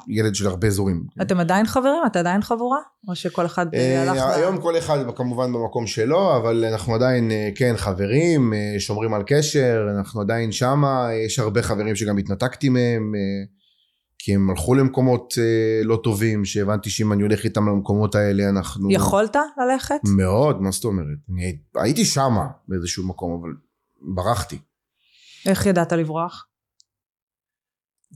[0.08, 1.04] ילד של הרבה אזורים.
[1.22, 2.02] אתם עדיין חברים?
[2.06, 2.78] אתה עדיין חבורה?
[3.08, 4.22] או שכל אחד אה, אה, הלך...
[4.36, 9.86] היום כל אחד כמובן במקום שלו, אבל אנחנו עדיין אה, כן חברים, שומרים על קשר,
[9.96, 13.12] אנחנו עדיין שמה, יש הרבה חברים שגם התנתקתי מהם,
[14.18, 15.34] כי הם הלכו למקומות
[15.84, 18.92] לא טובים, שהבנתי שאם אני הולך איתם למקומות האלה אנחנו...
[18.92, 20.00] יכולת ללכת?
[20.04, 21.18] מאוד, מה זאת אומרת?
[21.76, 23.50] הייתי שמה באיזשהו מקום, אבל
[24.14, 24.58] ברחתי.
[25.46, 26.46] איך ידעת לברוח?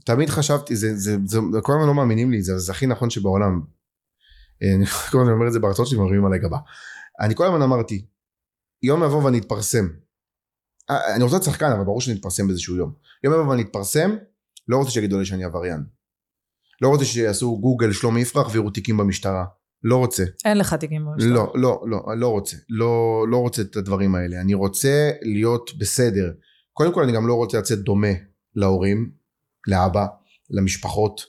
[0.05, 3.09] תמיד חשבתי, זה, זה, זה, זה כל הזמן לא מאמינים לי, זה, זה הכי נכון
[3.09, 3.61] שבעולם.
[4.63, 6.57] אה, אני כל הזמן אומר את זה בהרצאות שלי, מרימים עליי גבה.
[7.21, 8.05] אני כל הזמן אמרתי,
[8.83, 9.87] יום יבוא ואני אתפרסם.
[10.89, 12.93] אה, אני רוצה להיות שחקן, אבל ברור שאני אתפרסם באיזשהו יום.
[13.23, 14.15] יום יבוא ואני אתפרסם,
[14.67, 15.83] לא רוצה שיגידו לי שאני עבריין.
[16.81, 19.45] לא רוצה שיעשו גוגל שלומי יפרח ויראו תיקים במשטרה.
[19.83, 20.23] לא רוצה.
[20.45, 21.33] אין לך תיקים במשטרה.
[21.33, 22.57] לא, לא, לא, לא רוצה.
[22.69, 24.41] לא, לא רוצה את הדברים האלה.
[24.41, 26.31] אני רוצה להיות בסדר.
[26.73, 28.07] קודם כל אני גם לא רוצה לצאת דומה
[28.55, 29.11] להורים,
[29.67, 30.05] לאבא,
[30.49, 31.21] למשפחות.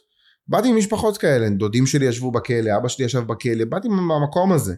[0.48, 4.74] באתי ממשפחות כאלה, דודים שלי ישבו בכלא, אבא שלי ישב בכלא, באתי מהמקום הזה.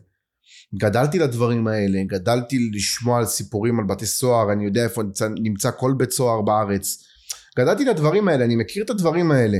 [0.74, 5.70] גדלתי לדברים האלה, גדלתי לשמוע על סיפורים על בתי סוהר, אני יודע איפה נמצא, נמצא
[5.76, 7.04] כל בית סוהר בארץ.
[7.58, 9.58] גדלתי לדברים האלה, אני מכיר את הדברים האלה.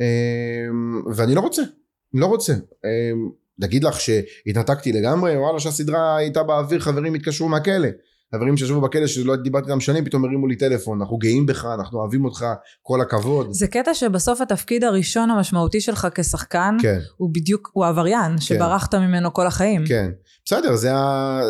[0.00, 1.62] אמ, ואני לא רוצה,
[2.14, 2.52] לא רוצה.
[2.52, 7.88] אמ, להגיד לך שהתנתקתי לגמרי, וואלה שהסדרה הייתה באוויר, חברים התקשרו מהכלא.
[8.34, 11.98] חברים שישבו בכלא שלא דיברתי איתם שנים, פתאום הרימו לי טלפון, אנחנו גאים בך, אנחנו
[11.98, 12.46] אוהבים אותך,
[12.82, 13.46] כל הכבוד.
[13.50, 19.32] זה קטע שבסוף התפקיד הראשון המשמעותי שלך כשחקן, כן, הוא בדיוק, הוא עבריין, שברחת ממנו
[19.32, 19.84] כל החיים.
[19.88, 20.10] כן.
[20.44, 20.90] בסדר, זה.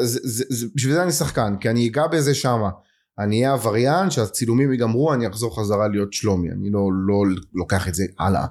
[0.03, 2.71] זה, זה, זה, בשביל זה אני שחקן, כי אני אגע בזה שמה.
[3.19, 6.51] אני אהיה עבריין, שהצילומים ייגמרו, אני אחזור חזרה להיות שלומי.
[6.51, 8.47] אני לא, לא לוקח את זה הלאה.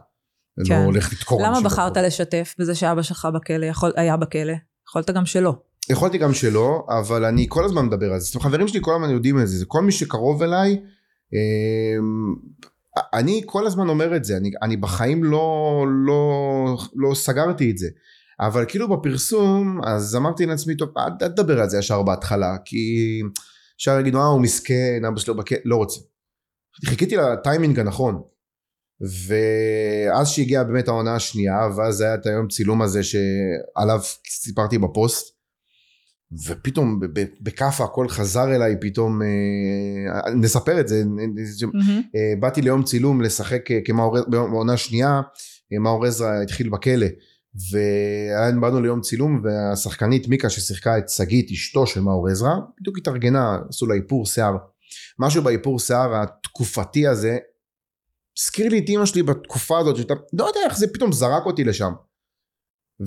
[0.59, 0.79] אני כן.
[0.79, 1.97] לא הולך לדקור למה בחרת.
[1.97, 4.53] לשתף בזה שאבא שלך בכלא, יכול, היה בכלא?
[4.89, 5.55] יכולת גם שלא.
[5.89, 8.25] יכולתי גם שלא, אבל אני כל הזמן מדבר על זה.
[8.25, 9.57] זאת אומרת, חברים שלי כל הזמן יודעים את זה.
[9.57, 10.79] זה כל מי שקרוב אליי,
[11.33, 12.35] אמ,
[13.13, 14.37] אני כל הזמן אומר את זה.
[14.37, 17.87] אני, אני בחיים לא, לא, לא סגרתי את זה.
[18.39, 23.21] אבל כאילו בפרסום, אז אמרתי לעצמי, טוב, אל תדבר על זה ישר בהתחלה, כי
[23.75, 25.99] אפשר להגיד, אה, הוא מסכן, אבא שלו בכלא, לא רוצה.
[26.85, 28.21] חיכיתי לטיימינג הנכון.
[29.27, 35.32] ואז שהגיעה באמת העונה השנייה, ואז היה את היום צילום הזה שעליו סיפרתי בפוסט,
[36.47, 36.99] ופתאום
[37.41, 41.03] בכאפה הכל חזר אליי פתאום, אה, נספר את זה.
[42.15, 45.21] אה, באתי ליום צילום לשחק אה, כמאור, בעונה שנייה,
[45.73, 47.07] אה, מאור עזרא התחיל בכלא,
[47.55, 53.85] ובאנו ליום צילום והשחקנית מיקה ששיחקה את שגית אשתו של מאור עזרא, בדיוק התארגנה, עשו
[53.85, 54.57] לה איפור שיער.
[55.19, 57.37] משהו באיפור שיער התקופתי הזה,
[58.39, 61.63] הזכיר לי את אימא שלי בתקופה הזאת, שאתה, לא יודע איך זה פתאום זרק אותי
[61.63, 61.91] לשם.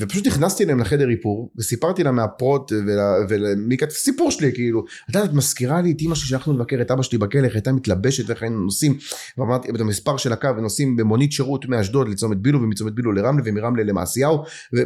[0.01, 4.85] ופשוט נכנסתי אליהם לחדר איפור וסיפרתי לה מהפרוט ול- ולמיקה את הסיפור שלי כאילו.
[5.11, 7.55] את יודעת את מזכירה לי את אימא שלי שהלכנו לבקר את אבא שלי בכלא איך
[7.55, 8.99] הייתה מתלבשת ואיך היינו נוסעים
[9.39, 13.83] ואמרתי את המספר של הקו ונוסעים במונית שירות מאשדוד לצומת בילו ומצומת בילו לרמלה ומרמלה
[13.83, 14.43] למעשיהו
[14.77, 14.79] ו...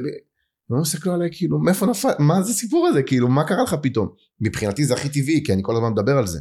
[0.70, 3.02] והם הסתכלו עליי כאילו מאיפה נפל מה זה הסיפור הזה?
[3.02, 4.08] כאילו מה קרה לך פתאום?
[4.40, 6.38] מבחינתי זה הכי טבעי כי אני כל הזמן מדבר על זה.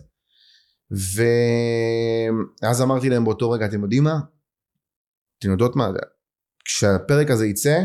[2.61, 4.19] ואז אמרתי להם באותו רגע אתם יודעים מה?
[5.39, 5.89] אתם יודעות מה?
[6.65, 7.79] כשהפרק הזה יצא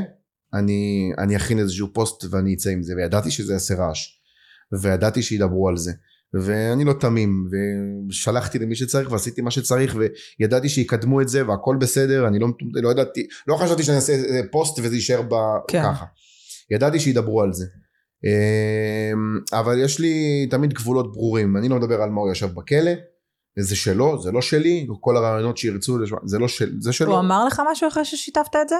[0.54, 4.20] אני, אני אכין איזשהו פוסט ואני אצא עם זה וידעתי שזה יעשה רעש
[4.72, 5.92] וידעתי שידברו על זה
[6.34, 7.46] ואני לא תמים,
[8.08, 9.96] ושלחתי למי שצריך ועשיתי מה שצריך,
[10.38, 14.12] וידעתי שיקדמו את זה והכל בסדר, אני לא, לא ידעתי, לא חשבתי שאני אעשה
[14.52, 15.34] פוסט וזה יישאר ב...
[15.68, 15.82] כן.
[15.82, 16.04] ככה.
[16.70, 17.66] ידעתי שידברו על זה.
[18.24, 22.92] אמ, אבל יש לי תמיד גבולות ברורים, אני לא מדבר על מה הוא ישב בכלא,
[23.58, 27.12] זה שלו, זה לא שלי, כל הרעיונות שירצו, זה לא של, זה שלו.
[27.12, 28.76] הוא אמר לך משהו אחרי ששיתפת את זה?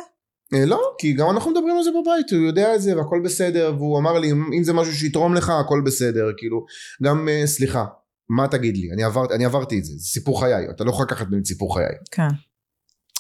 [0.55, 3.75] אה, לא, כי גם אנחנו מדברים על זה בבית, הוא יודע את זה והכל בסדר,
[3.77, 6.65] והוא אמר לי אם זה משהו שיתרום לך הכל בסדר, כאילו,
[7.03, 7.85] גם אה, סליחה,
[8.29, 11.07] מה תגיד לי, אני, עבר, אני עברתי את זה, זה סיפור חיי, אתה לא יכול
[11.07, 11.97] לקחת ממני סיפור חיי.
[12.11, 12.29] כן.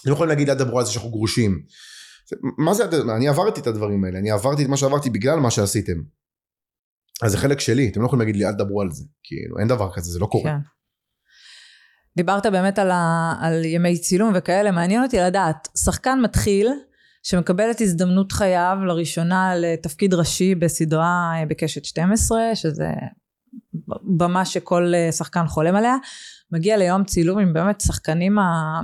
[0.06, 1.62] לא יכולים להגיד אל תדברו על זה שאנחנו גרושים.
[2.58, 2.84] מה זה,
[3.16, 6.02] אני עברתי את הדברים האלה, אני עברתי את מה שעברתי בגלל מה שעשיתם.
[7.22, 9.68] אז זה חלק שלי, אתם לא יכולים להגיד לי אל תדברו על זה, כאילו אין
[9.68, 10.50] דבר כזה, זה לא קורה.
[10.50, 10.58] כן.
[12.16, 16.68] דיברת באמת על, ה, על ימי צילום וכאלה, מעניין אותי לדעת, שחקן מתחיל
[17.24, 22.88] שמקבל את הזדמנות חייו לראשונה לתפקיד ראשי בסדרה אה, בקשת 12, שזה
[24.16, 25.96] במה שכל אה, שחקן חולם עליה,
[26.52, 28.80] מגיע ליום צילום עם באמת שחקנים ה...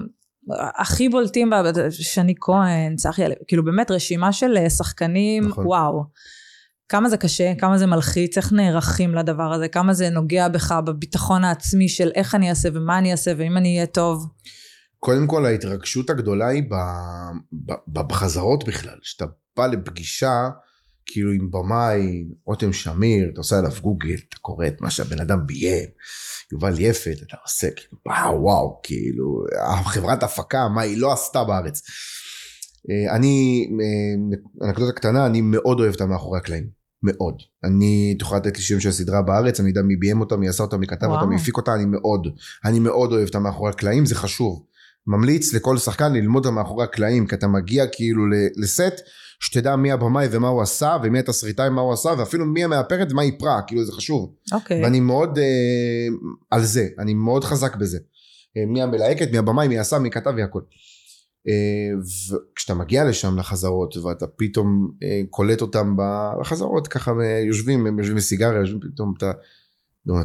[0.79, 1.51] הכי בולטים,
[1.91, 5.67] שני כהן, צחי, כאילו באמת רשימה של אה, שחקנים, נכון.
[5.67, 6.05] וואו.
[6.89, 11.45] כמה זה קשה, כמה זה מלחיץ, איך נערכים לדבר הזה, כמה זה נוגע בך בביטחון
[11.45, 14.27] העצמי של איך אני אעשה ומה אני אעשה ואם אני אהיה טוב.
[15.01, 16.63] קודם כל ההתרגשות הגדולה היא
[17.89, 19.25] בחזרות בכלל, שאתה
[19.57, 20.49] בא לפגישה
[21.07, 25.47] כאילו עם במאי, רותם שמיר, אתה עושה עליו גוגל, אתה קורא את מה שהבן אדם
[25.47, 25.89] ביים,
[26.53, 31.83] יובל יפת, אתה עושה כאילו וואו וואו, כאילו החברת הפקה, מה היא לא עשתה בארץ.
[32.91, 36.81] אה, אני, אה, אנקדוטה קטנה, אני מאוד אוהב את המאחורי הקלעים.
[37.03, 37.35] מאוד.
[37.65, 40.63] אני, תוכל לתת לי שם של סדרה בארץ, אני יודע מי ביים אותה, מי עשה
[40.63, 42.27] אותה, מי כתב אותה, מי הפיק אותה, אני מאוד,
[42.65, 44.63] אני מאוד אוהב את המאחורי הקלעים, זה חשוב.
[45.07, 48.23] ממליץ לכל שחקן ללמוד את המאחורי הקלעים, כי אתה מגיע כאילו
[48.57, 49.01] לסט,
[49.41, 53.23] שתדע מי הבמאי ומה הוא עשה, ומי התסריטאי ומה הוא עשה, ואפילו מי המאפרת ומה
[53.23, 54.35] איפרה, כאילו זה חשוב.
[54.53, 54.85] אוקיי.
[54.85, 56.07] ואני מאוד אה,
[56.51, 57.99] על זה, אני מאוד חזק בזה.
[58.57, 60.61] אה, מי המלהקת, מי הבמאי, מי עשה, מי כתב והכל.
[61.49, 62.01] אה,
[62.53, 67.13] וכשאתה מגיע לשם לחזרות ואתה פתאום אה, קולט אותם בחזרות ככה
[67.47, 69.33] יושבים הם יושבים בסיגריה יושבים פתאום אתה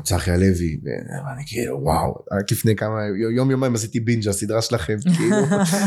[0.03, 2.99] צחי הלוי ואני כאילו וואו רק לפני כמה
[3.35, 5.35] יום יומיים עשיתי בינג'ה הסדרה שלכם כאילו.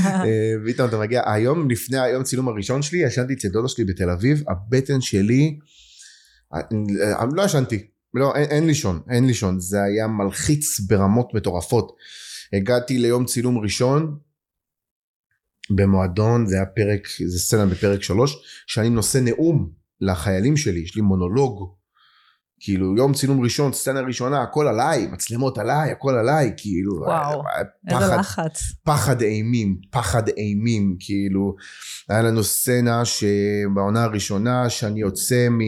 [0.05, 4.11] אה, ופתאום אתה מגיע היום לפני היום צילום הראשון שלי ישנתי אצל דודה שלי בתל
[4.11, 5.59] אביב הבטן שלי
[6.53, 11.97] אני לא ישנתי לא אין, אין לישון אין לישון זה היה מלחיץ ברמות מטורפות.
[12.53, 14.19] הגעתי ליום צילום ראשון
[15.71, 18.37] במועדון זה היה פרק זה סצנה בפרק שלוש
[18.67, 19.71] שאני נושא נאום
[20.01, 21.78] לחיילים שלי יש לי מונולוג
[22.61, 28.03] כאילו יום צילום ראשון סצנה ראשונה הכל עליי מצלמות עליי הכל עליי כאילו וואו פחד,
[28.03, 28.63] איזה לחץ.
[28.85, 31.57] פחד אימים פחד אימים כאילו
[32.09, 35.59] היה לנו סצנה שבעונה הראשונה שאני יוצא מ...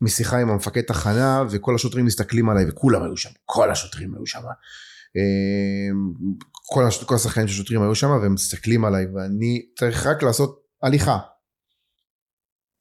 [0.00, 4.42] משיחה עם המפקד תחנה וכל השוטרים מסתכלים עליי וכולם היו שם כל השוטרים היו שם.
[5.16, 6.34] אמ,
[6.66, 7.04] כל, הש...
[7.04, 11.18] כל השחקנים של שוטרים היו שם והם מסתכלים עליי ואני צריך רק לעשות הליכה.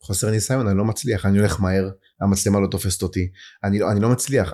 [0.01, 1.89] חוסר ניסיון אני לא מצליח אני הולך מהר
[2.21, 3.29] המצלמה לא תופסת אותי.
[3.63, 4.53] אני לא, אני לא מצליח.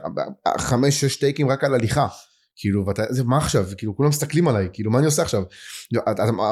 [0.58, 2.08] חמש שש טייקים רק על הליכה.
[2.56, 3.66] כאילו ואתה זה מה עכשיו?
[3.78, 4.70] כאילו כולם מסתכלים עליי.
[4.74, 5.44] כאילו מה אני עושה עכשיו?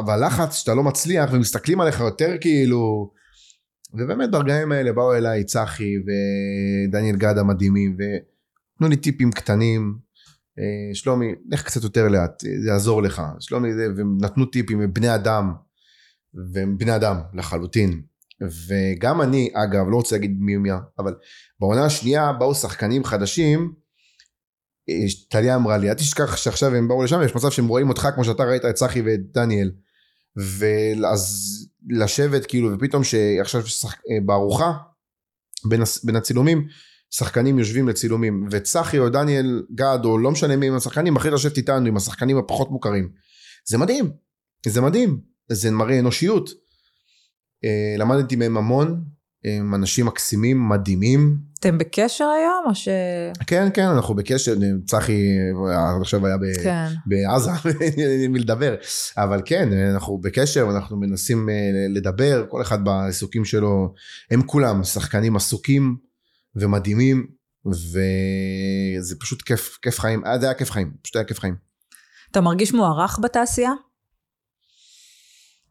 [0.08, 3.12] והלחץ שאתה לא מצליח ומסתכלים עליך יותר כאילו
[3.94, 9.96] ובאמת ברגעים האלה באו אליי צחי ודניאל גד המדהימים ונתנו לי טיפים קטנים.
[10.60, 13.22] אה, שלומי, לך קצת יותר לאט, זה יעזור לך.
[13.40, 15.54] שלומי, זה, והם טיפים, הם בני אדם,
[16.54, 18.02] והם בני אדם לחלוטין.
[18.42, 20.70] וגם אני, אגב, לא רוצה להגיד מי ומי,
[21.00, 21.16] אבל
[21.60, 23.74] בעונה השנייה באו שחקנים חדשים,
[25.30, 28.24] טליה אמרה לי, אל תשכח שעכשיו הם באו לשם, יש מצב שהם רואים אותך כמו
[28.24, 29.72] שאתה ראית את צחי ואת דניאל.
[30.36, 31.48] ואז
[31.90, 33.94] לשבת כאילו, ופתאום שעכשיו ששח...
[33.94, 34.74] אה, בארוחה,
[35.70, 36.68] בין, בין הצילומים,
[37.10, 41.58] שחקנים יושבים לצילומים וצחי או דניאל גד או לא משנה מי עם השחקנים אחרי לשבת
[41.58, 43.10] איתנו עם השחקנים הפחות מוכרים
[43.70, 44.12] זה מדהים
[44.68, 45.20] זה מדהים
[45.52, 46.50] זה מראה אנושיות
[47.98, 49.04] למדתי מהם המון
[49.46, 52.88] הם אנשים מקסימים מדהימים אתם בקשר היום או ש...
[53.48, 54.56] כן כן אנחנו בקשר
[54.86, 55.22] צחי
[56.02, 56.42] עכשיו היה ב...
[56.64, 56.88] כן.
[57.06, 57.52] בעזה
[57.82, 58.76] אין לי מי לדבר
[59.18, 61.56] אבל כן אנחנו בקשר ואנחנו מנסים אה,
[61.90, 63.94] לדבר כל אחד בעיסוקים שלו
[64.32, 65.96] הם כולם שחקנים עסוקים
[66.56, 67.28] ומדהימים
[67.66, 71.56] וזה פשוט כיף, כיף חיים, אה, זה היה כיף חיים, פשוט היה כיף חיים.
[72.32, 73.72] אתה מרגיש מוערך בתעשייה?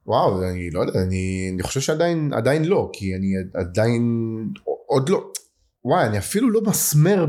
[0.08, 4.02] וואו, אני לא יודע, אני, אני חושב שעדיין עדיין לא, כי אני עדיין
[4.86, 5.32] עוד לא,
[5.84, 7.26] וואי, אני אפילו לא מסמר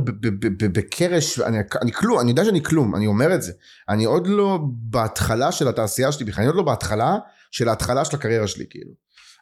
[0.73, 3.51] בקרש, אני, אני כלום, אני יודע שאני כלום, אני אומר את זה.
[3.89, 7.17] אני עוד לא בהתחלה של התעשייה שלי בכלל, אני עוד לא בהתחלה
[7.51, 8.91] של ההתחלה של הקריירה שלי, כאילו.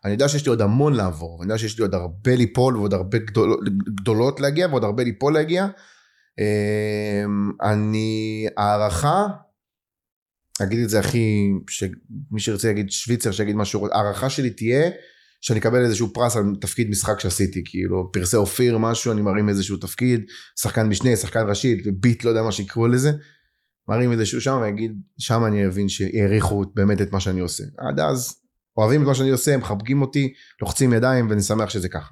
[0.06, 2.94] אני יודע שיש לי עוד המון לעבור, ואני יודע שיש לי עוד הרבה ליפול ועוד
[2.94, 3.60] הרבה גדול,
[4.02, 5.68] גדולות להגיע ועוד הרבה ליפול להגיע.
[6.40, 9.28] אמ, אני, הערכה,
[10.62, 14.90] אגיד את זה הכי, שמי שירצה להגיד שוויצר, שיגיד משהו, הערכה שלי תהיה
[15.42, 19.78] שאני אקבל איזשהו פרס על תפקיד משחק שעשיתי, כאילו פרסי אופיר משהו, אני מרים איזשהו
[19.78, 20.22] תפקיד,
[20.60, 23.12] שחקן משנה, שחקן ראשי, ביט, לא יודע מה שיקראו לזה,
[23.88, 27.64] מרים איזשהו שם ואגיד, שם אני אבין שהעריכו באמת את מה שאני עושה.
[27.78, 28.36] עד אז,
[28.78, 32.12] אוהבים את מה שאני עושה, מחבקים אותי, לוחצים ידיים ואני שמח שזה ככה.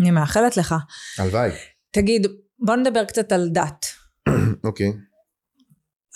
[0.00, 0.74] אני מאחלת לך.
[1.18, 1.50] הלוואי.
[1.90, 2.26] תגיד,
[2.58, 3.86] בוא נדבר קצת על דת.
[4.64, 4.92] אוקיי.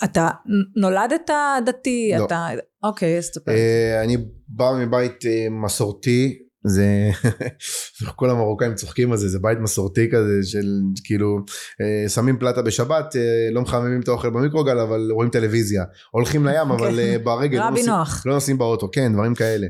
[0.03, 0.29] אתה
[0.75, 1.29] נולדת
[1.65, 2.11] דתי?
[2.17, 2.25] לא.
[2.25, 2.47] אתה...
[2.83, 3.51] אוקיי, אז תספר.
[3.51, 7.09] אה, אני בא מבית אה, מסורתי, זה
[8.15, 10.65] כל המרוקאים צוחקים על זה, זה בית מסורתי כזה של
[11.03, 11.39] כאילו
[11.81, 13.15] אה, שמים פלטה בשבת,
[13.51, 17.23] לא מחממים את האוכל במיקרוגל אבל רואים טלוויזיה, הולכים לים אבל כן.
[17.23, 18.21] ברגל, לא רבי נוסעים-.
[18.25, 19.67] לא נוסעים באוטו, כן דברים כאלה.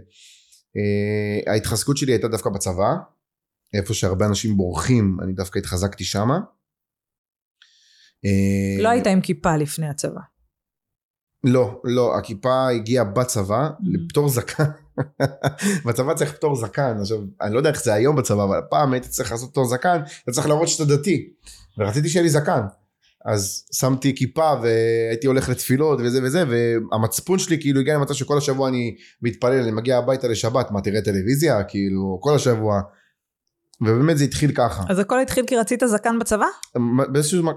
[1.48, 2.94] ההתחזקות שלי הייתה דווקא בצבא,
[3.74, 6.40] איפה שהרבה אנשים בורחים, אני דווקא התחזקתי שמה.
[8.80, 10.22] לא היית עם כיפה לפני הצבא.
[11.44, 13.84] לא, לא, הכיפה הגיעה בצבא, Mm-hmm.
[13.84, 14.64] לפטור זקן.
[15.86, 19.08] בצבא צריך פטור זקן, עכשיו, אני לא יודע איך זה היום בצבא, אבל פעם הייתי
[19.08, 21.30] צריך לעשות פטור זקן, אתה צריך להראות שאתה דתי.
[21.78, 22.62] ורציתי שיהיה לי זקן.
[23.26, 28.70] אז שמתי כיפה והייתי הולך לתפילות וזה וזה, והמצפון שלי כאילו הגיע למצב שכל השבוע
[28.70, 31.64] אני מתפלל, אני מגיע הביתה לשבת, מה תראה טלוויזיה?
[31.64, 32.82] כאילו, כל השבוע.
[33.84, 34.84] ובאמת זה התחיל ככה.
[34.90, 36.46] אז הכל התחיל כי רצית זקן בצבא?
[37.12, 37.54] באיזשהו זמן,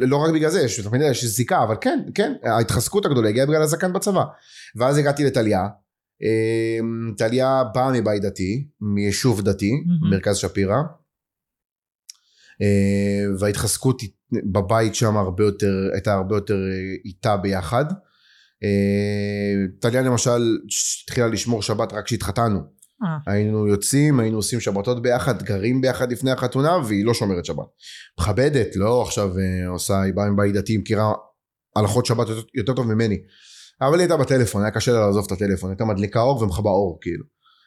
[0.00, 3.62] לא רק בגלל זה, יש תמיד יש זיקה, אבל כן, כן, ההתחזקות הגדולה הגיעה בגלל
[3.62, 4.24] הזקן בצבא.
[4.76, 5.66] ואז הגעתי לטליה,
[6.22, 10.10] אמ, טליה באה מבית דתי, מיישוב דתי, מהמם.
[10.10, 10.76] מרכז שפירא,
[12.62, 14.02] אה, וההתחזקות
[14.52, 17.84] בבית שם הרבה יותר, הייתה הרבה יותר אה, איתה ביחד.
[18.64, 20.58] אה, טליה למשל
[21.04, 22.60] התחילה לשמור שבת רק כשהתחתנו.
[23.04, 23.18] אה.
[23.26, 27.66] היינו יוצאים, היינו עושים שבתות ביחד, גרים ביחד לפני החתונה, והיא לא שומרת שבת.
[28.20, 31.12] מכבדת, לא עכשיו אה, עושה, היא באה מבית דתי, מכירה
[31.76, 33.18] הלכות שבת יותר, טוב ממני.
[33.80, 36.98] אבל היא הייתה בטלפון, היה קשה לה לעזוב את הטלפון, הייתה מדליקה אור ומכבה אור,
[37.00, 37.24] כאילו.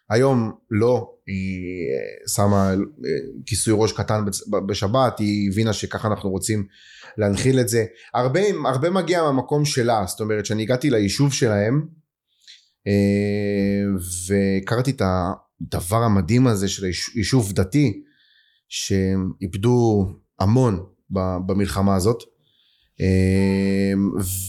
[0.09, 2.71] היום לא, היא אה, שמה
[3.45, 4.25] כיסוי ראש קטן
[4.67, 6.65] בשבת, היא הבינה שככה אנחנו רוצים
[7.17, 7.85] להנחיל את זה.
[8.13, 11.87] הרבה, הרבה מגיע מהמקום שלה, זאת אומרת, שאני הגעתי ליישוב שלהם,
[14.27, 16.85] והכרתי את הדבר המדהים הזה של
[17.15, 18.03] יישוב דתי,
[18.69, 20.07] שהם איבדו
[20.39, 20.83] המון
[21.45, 22.23] במלחמה הזאת.
[23.01, 23.93] אה,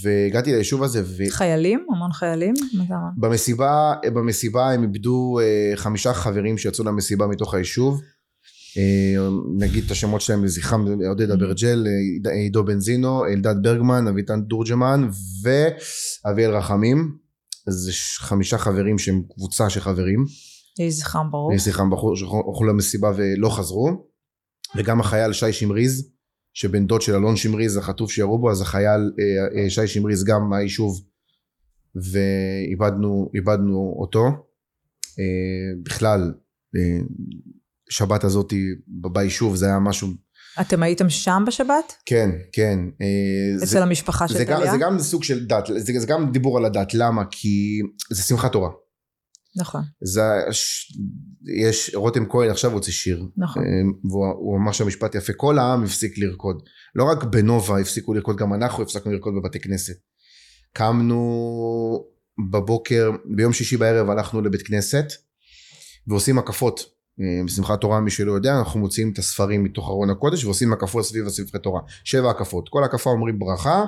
[0.03, 1.22] והגעתי ליישוב הזה, ו...
[1.30, 1.86] חיילים?
[1.95, 2.55] המון חיילים?
[3.16, 8.01] במסיבה, במסיבה הם איבדו אה, חמישה חברים שיצאו למסיבה מתוך היישוב.
[8.76, 9.28] אה,
[9.59, 11.86] נגיד את השמות שלהם לזכרם, עודד אברג'ל,
[12.26, 15.09] אה, עידו בנזינו, אלדד ברגמן, אביטן תורג'מן
[15.43, 17.28] ואביאל רחמים.
[17.69, 20.25] זה ש- חמישה חברים שהם קבוצה של חברים.
[20.79, 21.53] יהי זכרם ברור.
[21.53, 24.09] יהי זכרם בחור שהלכו למסיבה ולא חזרו.
[24.77, 26.11] וגם החייל שי שמריז,
[26.55, 30.51] שבן דוד של אלון שמריז החטוף שירו בו, אז החייל אה, אה, שי שמריז גם
[30.51, 31.01] מהיישוב
[31.95, 34.25] ואיבדנו איבדנו אותו.
[35.19, 36.35] אה, בכלל,
[37.91, 38.53] שבת הזאת
[38.87, 40.09] ביישוב זה היה משהו,
[40.61, 41.93] אתם הייתם שם בשבת?
[42.07, 42.79] כן, כן.
[43.03, 44.73] אה, זה- אצל המשפחה של זה טליה?
[44.73, 47.23] זה גם סוג של דת, זה, זה גם דיבור על הדת, למה?
[47.31, 47.81] כי
[48.11, 48.71] זה שמחת תורה.
[49.57, 50.93] נכון, זה, ש-
[51.61, 53.63] יש, רותם כהן עכשיו הוציא שיר, נכון.
[53.63, 53.69] אה,
[54.11, 56.63] והוא הוא אמר שם משפט יפה, כל העם הפסיק לרקוד.
[56.95, 59.95] לא רק בנובה הפסיקו לרקוד, גם אנחנו הפסקנו לרקוד בבתי כנסת.
[60.73, 62.05] קמנו
[62.51, 65.07] בבוקר, ביום שישי בערב הלכנו לבית כנסת,
[66.07, 66.97] ועושים הקפות.
[67.21, 71.05] אה, בשמחת תורה, מי שלא יודע, אנחנו מוציאים את הספרים מתוך ארון הקודש ועושים הקפות
[71.05, 71.81] סביב הספרי תורה.
[72.05, 72.69] שבע הקפות.
[72.69, 73.85] כל הקפה אומרים ברכה.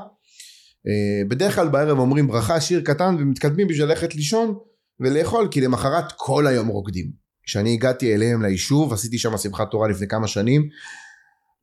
[0.86, 4.54] אה, בדרך כלל בערב אומרים ברכה, שיר קטן, ומתקדמים בשביל ללכת לישון
[5.00, 7.10] ולאכול, כי למחרת כל היום רוקדים.
[7.42, 10.68] כשאני הגעתי אליהם ליישוב, עשיתי שם שמחת תורה לפני כמה שנים,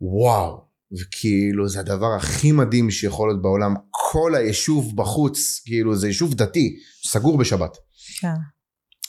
[0.02, 0.62] וואו,
[1.00, 6.80] וכאילו זה הדבר הכי מדהים שיכול להיות בעולם, כל היישוב בחוץ, כאילו זה יישוב דתי,
[7.08, 7.78] סגור בשבת,
[8.20, 8.28] כן.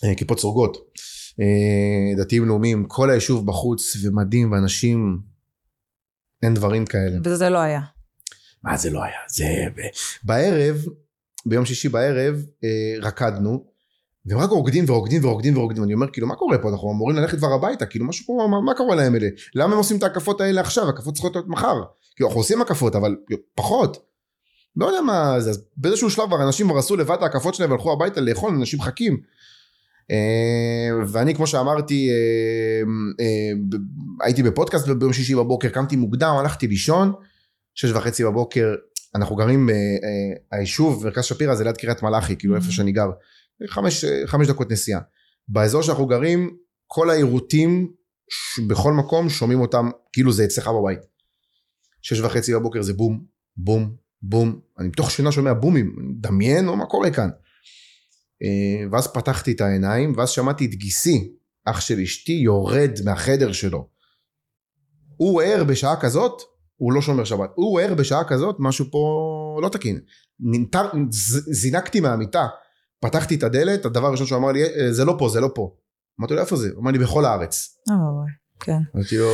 [0.04, 1.02] אה, כיפות סרוגות, אה,
[2.16, 5.18] דתיים לאומיים, כל היישוב בחוץ ומדהים ואנשים,
[6.42, 7.18] אין דברים כאלה.
[7.24, 7.80] וזה לא היה.
[8.64, 9.18] מה זה לא היה?
[9.28, 9.44] זה...
[10.22, 10.76] בערב,
[11.46, 13.64] ביום שישי בערב, אה, רקדנו,
[14.26, 17.38] והם רק רוקדים ורוקדים ורוקדים ורוקדים, אני אומר כאילו מה קורה פה, אנחנו אמורים ללכת
[17.38, 19.28] כבר הביתה, כאילו משהו פה, מה, מה קורה להם אלה?
[19.54, 20.88] למה הם עושים את ההקפות האלה עכשיו?
[20.88, 21.82] הקפות צריכות להיות מחר.
[22.16, 23.16] כאילו אנחנו עושים הקפות, אבל
[23.54, 24.08] פחות.
[24.76, 27.92] לא יודע מה זה, אז באיזשהו שלב אנשים כבר עשו לבד את ההקפות שלהם והלכו
[27.92, 29.20] הביתה לאכול, אנשים מחכים.
[30.10, 32.82] אה, ואני כמו שאמרתי, אה,
[33.20, 33.52] אה,
[34.26, 37.12] הייתי בפודקאסט ביום שישי בבוקר, קמתי מוקדם, הלכתי לישון,
[37.74, 38.74] שש וחצי בבוקר,
[39.14, 39.68] אנחנו גרים,
[40.52, 42.72] היישוב, מרכז שפירא זה ליד קריית מלאכי, כאילו איפה Mhm.
[42.72, 43.10] שאני גר,
[43.66, 45.00] חמש, חמש דקות נסיעה.
[45.48, 46.56] באזור שאנחנו גרים,
[46.86, 47.92] כל העירותים
[48.66, 50.98] בכל מקום שומעים אותם כאילו זה אצלך בבית.
[52.02, 53.24] שש וחצי בבוקר זה בום,
[53.56, 54.60] בום, בום.
[54.78, 57.28] אני מתוך שינה שומע בומים, מדמיין מה קורה כאן.
[58.42, 61.32] אה, ואז פתחתי את העיניים, ואז שמעתי את גיסי,
[61.64, 63.88] אח של אשתי, יורד מהחדר שלו.
[65.16, 66.42] הוא ער בשעה כזאת,
[66.76, 67.50] הוא לא שומר שבת.
[67.54, 68.98] הוא ער בשעה כזאת, משהו פה
[69.62, 70.00] לא תקין.
[70.40, 72.46] ננטר, ז- זינקתי מהמיטה,
[73.00, 75.74] פתחתי את הדלת, הדבר הראשון שהוא אמר לי, "אה, זה לא פה, זה לא פה.
[76.20, 76.68] אמרתי לו, איפה זה?
[76.74, 77.78] הוא אמר לי, בכל הארץ.
[77.90, 78.30] אה, וואי,
[78.60, 78.78] כן.
[78.96, 79.28] אמרתי לו,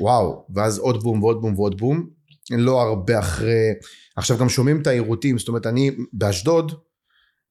[0.00, 2.08] וואו, ואז עוד בום ועוד בום ועוד בום.
[2.50, 3.68] לא הרבה אחרי,
[4.16, 6.72] עכשיו גם שומעים את העירותים, זאת אומרת, אני באשדוד,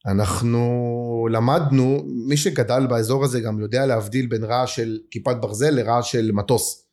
[0.05, 6.11] אנחנו למדנו, מי שגדל באזור הזה גם יודע להבדיל בין רעש של כיפת ברזל לרעש
[6.11, 6.87] של מטוס.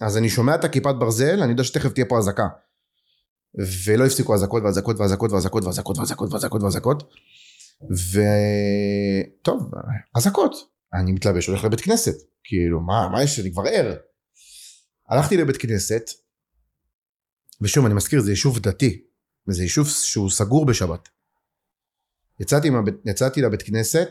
[0.00, 2.46] אז אני שומע את הכיפת ברזל, אני יודע שתכף תהיה פה אזעקה.
[3.86, 7.02] ולא הפסיקו אזעקות ואזעקות ואזעקות ואזעקות ואזעקות ואזעקות ואזעקות ואזעקות.
[9.42, 9.70] וטוב,
[10.14, 10.52] אזעקות.
[10.94, 12.14] אני מתלבש, הולך לבית כנסת.
[12.44, 13.94] כאילו, מה, מה יש, אני כבר ער.
[15.08, 16.10] הלכתי לבית כנסת,
[17.60, 19.02] ושוב, אני מזכיר, זה יישוב דתי.
[19.48, 21.08] וזה יישוב שהוא סגור בשבת.
[22.40, 24.08] יצאתי, מהבית, יצאתי לבית כנסת,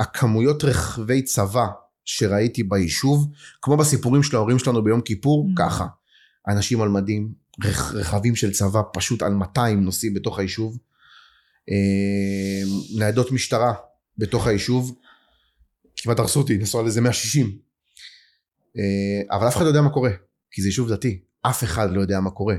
[0.00, 1.66] הכמויות רכבי צבא
[2.04, 3.28] שראיתי ביישוב,
[3.62, 5.58] כמו בסיפורים של ההורים שלנו ביום כיפור, Mm.
[5.58, 5.86] ככה.
[6.48, 7.32] אנשים על מדים,
[7.64, 10.78] רכ, רכבים של צבא פשוט על 200 נוסעים בתוך היישוב,
[11.70, 13.74] אה, ניידות משטרה
[14.18, 14.98] בתוך היישוב,
[15.96, 17.58] כמעט הרסו אותי, נסעו על איזה 160.
[18.76, 20.10] אה, אבל אף אחד לא יודע מה קורה,
[20.50, 22.56] כי זה יישוב דתי, אף אחד לא יודע מה קורה.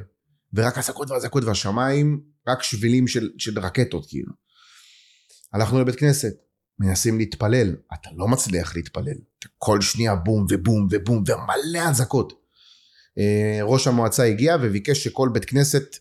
[0.54, 4.34] ורק אזעקות ואזעקות והשמיים, רק שבילים של, של רקטות כאילו.
[5.54, 6.34] הלכנו לבית כנסת,
[6.80, 9.18] מנסים להתפלל, אתה לא מצליח להתפלל.
[9.58, 12.34] כל שנייה בום ובום ובום ומלא אזעקות.
[13.18, 15.96] אה, ראש המועצה הגיע וביקש שכל בית כנסת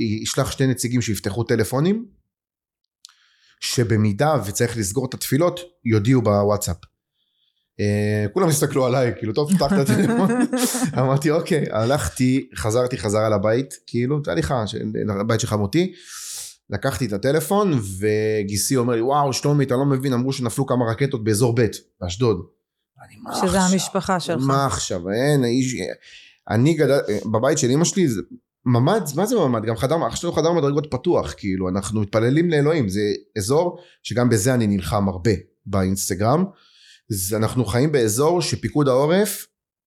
[0.00, 2.06] ישלח שני נציגים שיפתחו טלפונים,
[3.60, 6.76] שבמידה וצריך לסגור את התפילות, יודיעו בוואטסאפ.
[7.80, 10.30] אה, כולם הסתכלו עליי, כאילו, טוב, פתח את הטלפון.
[11.00, 14.64] אמרתי, אוקיי, הלכתי, חזרתי חזרה לבית, כאילו, תהליכה,
[15.20, 15.92] לבית של חמותי.
[16.72, 21.24] לקחתי את הטלפון, וגיסי אומר לי, וואו, שלומי, אתה לא מבין, אמרו שנפלו כמה רקטות
[21.24, 21.66] באזור ב',
[22.00, 22.42] באשדוד.
[23.34, 23.60] שזה עכשיו?
[23.60, 24.42] המשפחה שלך.
[24.46, 25.10] מה עכשיו?
[25.10, 25.76] אין, האיש...
[26.50, 26.98] אני גדל...
[27.32, 28.20] בבית של אמא שלי, זה...
[28.66, 29.64] ממ"ד, מה זה ממ"ד?
[29.64, 33.00] גם חדר, שלנו חדר מדרגות פתוח, כאילו, אנחנו מתפללים לאלוהים, זה
[33.38, 35.30] אזור שגם בזה אני נלחם הרבה
[35.66, 36.44] באינסטגרם.
[37.10, 39.46] אז אנחנו חיים באזור שפיקוד העורף,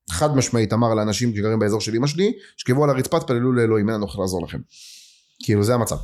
[0.10, 3.96] חד משמעית אמר לאנשים שגרים באזור של אמא שלי, שכבו על הרצפה, תפללו לאלוהים, אין
[3.96, 4.60] לנו איך לעזור לכם.
[5.44, 5.98] כאילו, זה המצב.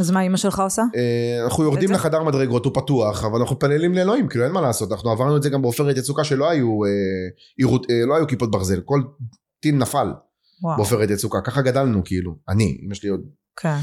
[0.00, 0.82] אז מה אימא שלך עושה?
[0.96, 1.92] אה, אנחנו יורדים?
[1.92, 5.42] לחדר מדרגות, הוא פתוח, אבל אנחנו מתפללים לאלוהים, כאילו אין מה לעשות, אנחנו עברנו את
[5.42, 6.90] זה גם בעופרת יצוקה שלא היו, אה,
[7.56, 9.02] עירות- אה, לא היו כיפות ברזל, כל
[9.60, 10.06] טיל נפל.
[10.76, 13.20] בעופרת יצוקה, ככה גדלנו כאילו, אני, אמא שלי עוד.
[13.56, 13.76] כן.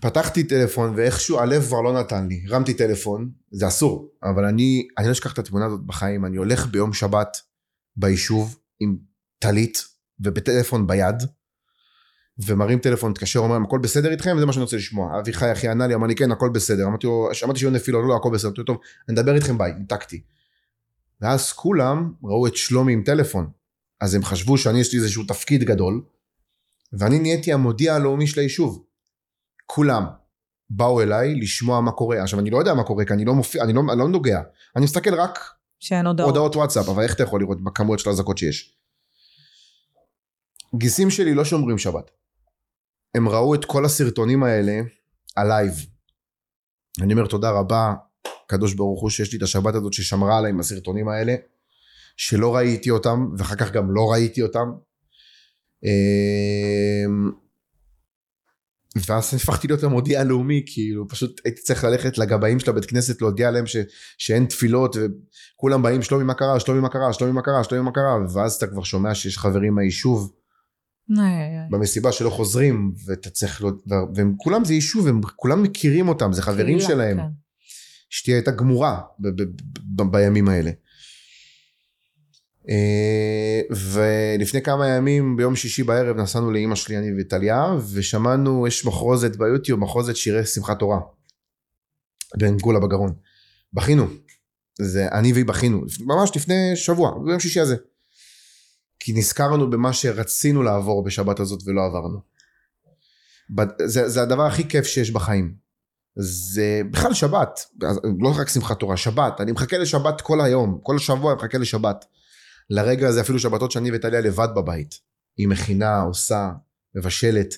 [0.00, 5.06] פתחתי טלפון ואיכשהו הלב כבר לא נתן לי, הרמתי טלפון, זה אסור, אבל אני, אני
[5.06, 7.36] לא אשכח את התמונה הזאת בחיים, אני הולך ביום שבת
[7.96, 8.96] ביישוב עם
[9.38, 9.84] טלית
[10.20, 11.16] ובטלפון ביד,
[12.46, 14.36] ומרים טלפון, מתקשר, אומר להם, הכל בסדר איתכם?
[14.38, 15.18] זה מה שאני רוצה לשמוע.
[15.18, 16.86] אביחי אחי ענה לי, אמר לי, כן, הכל בסדר.
[16.86, 18.48] אמרתי לו, שמעתי שיהיו נפילות, לא, לא, הכל בסדר.
[18.48, 18.78] אמרתי לו, טוב,
[19.08, 20.22] אני אדבר איתכם ביי, ניתקתי.
[21.20, 23.50] ואז כולם ראו את שלומי עם טלפון.
[24.00, 26.02] אז הם חשבו שאני, יש לי איזשהו תפקיד גדול,
[26.92, 28.84] ואני נהייתי המודיע הלאומי של היישוב.
[29.66, 30.04] כולם
[30.70, 32.22] באו אליי לשמוע מה קורה.
[32.22, 34.40] עכשיו, אני לא יודע מה קורה, כי אני לא מופיע, אני לא, אני לא נוגע.
[34.76, 35.38] אני מסתכל רק
[35.80, 36.28] שאין הודעות.
[36.28, 38.76] הודעות וואטסאפ, אבל איך אתה יכול לראות בכמויות של האזעקות שיש?
[40.74, 42.10] גיסים שלי לא שומרים שבת.
[43.14, 44.80] הם ראו את כל הסרטונים האלה
[45.36, 45.72] ה live.
[47.00, 47.94] אני אומר תודה רבה,
[48.46, 51.34] קדוש ברוך הוא שיש לי את השבת הזאת ששמרה עליי עם הסרטונים האלה,
[52.16, 54.72] שלא ראיתי אותם, ואחר כך גם לא ראיתי אותם.
[55.84, 57.30] אמ,
[59.06, 63.50] ואז הפכתי להיות המודיע הלאומי, כאילו פשוט הייתי צריך ללכת לגבאים של הבית כנסת להודיע
[63.50, 63.76] להם ש,
[64.18, 67.92] שאין תפילות וכולם באים שלומי מה קרה, שלומי מה קרה, שלומי מה קרה, שלומי מה
[67.92, 70.32] קרה, ואז אתה כבר שומע שיש חברים מהיישוב.
[71.70, 73.70] במסיבה שלא חוזרים ואתה צריך, לא,
[74.14, 77.16] והם כולם זה יישוב, הם כולם מכירים אותם, זה חברים שלהם.
[77.16, 77.26] כן.
[78.12, 79.00] אשתי הייתה גמורה
[80.10, 80.70] בימים האלה.
[82.68, 89.36] אה, ולפני כמה ימים ביום שישי בערב נסענו לאימא שלי אני וטליה ושמענו יש מחרוזת
[89.36, 91.00] ביוטיוב מחרוזת שירי שמחת תורה.
[92.38, 93.14] בן גולה בגרון.
[93.72, 94.06] בכינו.
[94.80, 97.76] זה אני והיא בכינו ממש לפני שבוע ביום שישי הזה.
[99.04, 102.20] כי נזכרנו במה שרצינו לעבור בשבת הזאת ולא עברנו.
[103.84, 105.54] זה, זה הדבר הכי כיף שיש בחיים.
[106.16, 107.60] זה בכלל שבת,
[108.20, 112.04] לא רק שמחת תורה, שבת, אני מחכה לשבת כל היום, כל השבוע אני מחכה לשבת.
[112.70, 114.94] לרגע הזה אפילו שבתות שאני וטליה לבד בבית.
[115.36, 116.50] היא מכינה, עושה,
[116.94, 117.54] מבשלת,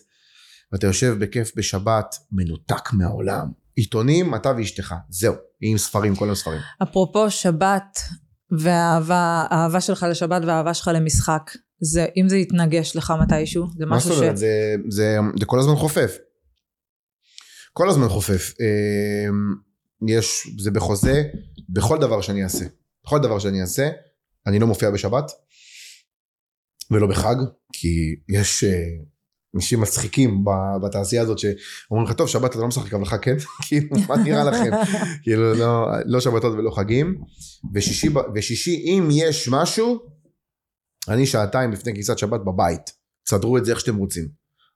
[0.72, 6.61] ואתה יושב בכיף בשבת, מנותק מהעולם, עיתונים, אתה ואשתך, זהו, עם ספרים, כל הספרים.
[6.82, 7.99] אפרופו שבת
[8.59, 11.50] והאהבה האהבה שלך לשבת והאהבה שלך למשחק,
[11.80, 14.22] זה, אם זה יתנגש לך מתישהו, זה מה משהו זאת ש...
[14.22, 14.36] אומרת?
[14.36, 16.16] זה, זה, זה כל הזמן חופף.
[17.72, 18.55] כל הזמן חופף.
[18.61, 19.55] אמ,
[20.09, 21.22] יש, זה בחוזה,
[21.68, 22.64] בכל דבר שאני אעשה.
[23.05, 23.88] בכל דבר שאני אעשה,
[24.46, 25.30] אני לא מופיע בשבת,
[26.90, 27.36] ולא בחג,
[27.72, 28.86] כי יש אה,
[29.55, 30.44] אנשים מצחיקים
[30.82, 33.36] בתעשייה הזאת שאומרים לך, טוב, שבת אתה לא משחק, אבל חג כן,
[33.66, 34.70] כאילו, מה נראה לכם?
[35.22, 37.20] כאילו, לא, לא שבתות ולא חגים.
[37.74, 39.98] ושישי, ושישי, אם יש משהו,
[41.09, 42.92] אני שעתיים לפני כניסת שבת בבית.
[43.24, 44.28] תסדרו את זה איך שאתם רוצים.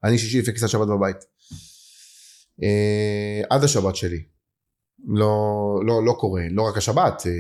[0.05, 1.17] אני שישי לפני כניסת שבת בבית.
[2.63, 4.23] אה, עד השבת שלי.
[5.07, 7.33] לא, לא, לא קורה, לא רק השבת, אה,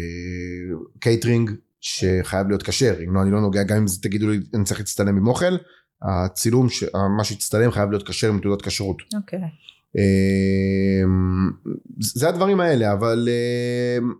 [1.00, 4.64] קייטרינג שחייב להיות כשר, אם לא אני לא נוגע, גם אם זה תגידו לי אני
[4.64, 5.56] צריך להצטלם עם אוכל,
[6.02, 6.84] הצילום, ש-
[7.18, 8.96] מה שהצטלם חייב להיות כשר עם תעודת כשרות.
[9.16, 9.38] אוקיי.
[9.96, 11.50] אמ,
[12.00, 13.28] זה הדברים האלה, אבל
[13.98, 14.12] אמ,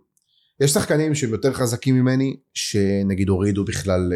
[0.61, 4.11] יש שחקנים שהם יותר חזקים ממני, שנגיד הורידו בכלל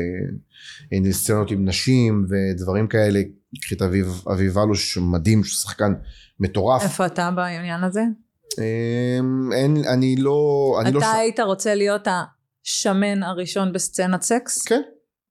[1.07, 3.21] אה, סצנות עם נשים ודברים כאלה.
[3.61, 5.93] קחי את אביב, אביב אלוש מדהים, שחקן
[6.39, 6.83] מטורף.
[6.83, 8.01] איפה אתה בעניין הזה?
[8.57, 10.37] אמ, אין, אני לא,
[10.81, 14.61] אני אתה לא, ש- היית רוצה להיות השמן הראשון בסצנת סקס?
[14.67, 14.81] כן,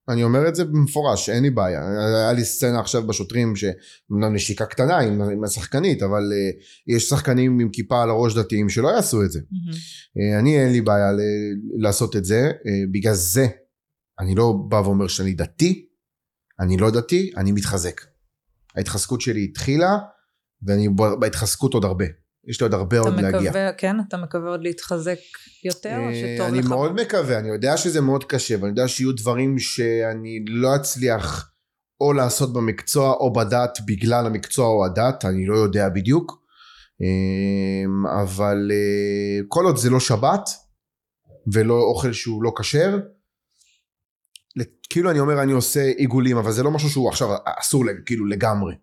[0.09, 1.81] אני אומר את זה במפורש, אין לי בעיה.
[1.89, 7.61] היה לי סצנה עכשיו בשוטרים, שאומנם נשיקה קטנה עם, עם השחקנית, אבל uh, יש שחקנים
[7.61, 9.41] עם כיפה על הראש דתיים שלא יעשו את זה.
[9.51, 9.73] מהמם.
[9.73, 13.47] Uh, אני אין לי בעיה ל- לעשות את זה, uh, בגלל זה
[14.21, 15.87] אני לא בא ואומר שאני דתי,
[16.61, 18.01] אני לא דתי, אני מתחזק.
[18.77, 19.99] ההתחזקות שלי התחילה,
[20.63, 20.89] ואני
[21.21, 22.05] בהתחזקות עוד הרבה.
[22.47, 23.41] יש לי עוד הרבה אתה עוד להגיע.
[23.41, 23.97] מקווה, כן?
[24.09, 25.19] אתה מקווה עוד להתחזק
[25.65, 26.67] יותר, או אה, שטוב אני לך?
[26.67, 31.53] מאוד מקווה, אני יודע שזה מאוד קשה, ואני יודע שיהיו דברים שאני לא אצליח
[32.01, 36.43] או לעשות במקצוע או בדת בגלל המקצוע או הדת, אני לא יודע בדיוק.
[37.03, 40.49] אה, אבל אה, כל עוד זה לא שבת,
[41.53, 42.99] ולא אוכל שהוא לא כשר,
[44.93, 47.29] כאילו אני אומר אני עושה עיגולים, אבל זה לא משהו שהוא עכשיו
[47.61, 48.75] אסור כאילו לגמרי.